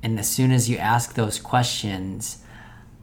And 0.00 0.18
as 0.18 0.28
soon 0.28 0.52
as 0.52 0.70
you 0.70 0.78
ask 0.78 1.14
those 1.14 1.40
questions, 1.40 2.44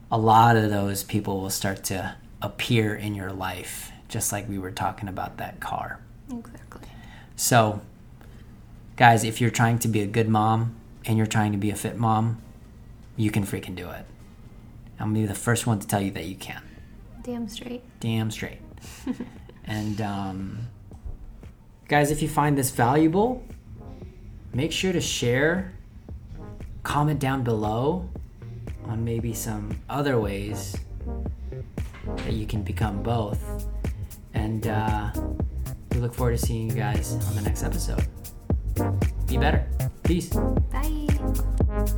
a 0.10 0.18
lot 0.18 0.56
of 0.56 0.70
those 0.70 1.04
people 1.04 1.42
will 1.42 1.50
start 1.50 1.84
to 1.86 2.16
appear 2.42 2.96
in 2.96 3.16
your 3.16 3.34
life, 3.34 3.92
just 4.08 4.32
like 4.32 4.48
we 4.48 4.58
were 4.58 4.72
talking 4.72 5.10
about 5.10 5.38
that 5.38 5.60
car. 5.60 6.00
Exactly. 6.32 6.88
So, 7.36 7.82
guys, 8.96 9.26
if 9.26 9.42
you're 9.42 9.50
trying 9.50 9.80
to 9.80 9.90
be 9.90 10.02
a 10.02 10.08
good 10.08 10.30
mom 10.30 10.78
and 11.06 11.18
you're 11.18 11.28
trying 11.28 11.52
to 11.52 11.58
be 11.58 11.70
a 11.70 11.76
fit 11.76 11.98
mom, 11.98 12.42
you 13.18 13.30
can 13.30 13.44
freaking 13.44 13.76
do 13.76 13.90
it. 13.90 14.06
I'm 15.00 15.10
gonna 15.10 15.20
be 15.20 15.26
the 15.26 15.36
first 15.36 15.68
one 15.68 15.80
to 15.80 15.88
tell 15.88 16.02
you 16.02 16.12
that 16.12 16.26
you 16.26 16.36
can. 16.36 16.64
Damn 17.24 17.50
straight. 17.50 17.84
Damn 18.00 18.32
straight. 18.32 18.60
and, 19.66 20.02
um, 20.02 20.68
guys, 21.88 22.12
if 22.12 22.22
you 22.22 22.28
find 22.28 22.58
this 22.58 22.72
valuable, 22.72 23.44
make 24.54 24.72
sure 24.72 24.94
to 24.94 25.02
share, 25.02 25.74
comment 26.84 27.20
down 27.20 27.44
below 27.44 28.10
on 28.86 29.04
maybe 29.04 29.34
some 29.34 29.80
other 29.90 30.20
ways 30.20 30.76
that 32.18 32.34
you 32.34 32.46
can 32.46 32.64
become 32.64 33.04
both. 33.04 33.68
And 34.34 34.68
uh, 34.68 35.12
we 35.92 36.00
look 36.00 36.14
forward 36.14 36.38
to 36.38 36.46
seeing 36.46 36.70
you 36.70 36.76
guys 36.76 37.14
on 37.28 37.36
the 37.36 37.42
next 37.42 37.64
episode. 37.64 38.08
Be 39.28 39.38
better. 39.38 39.68
Peace. 40.04 40.30
Bye. 40.72 41.98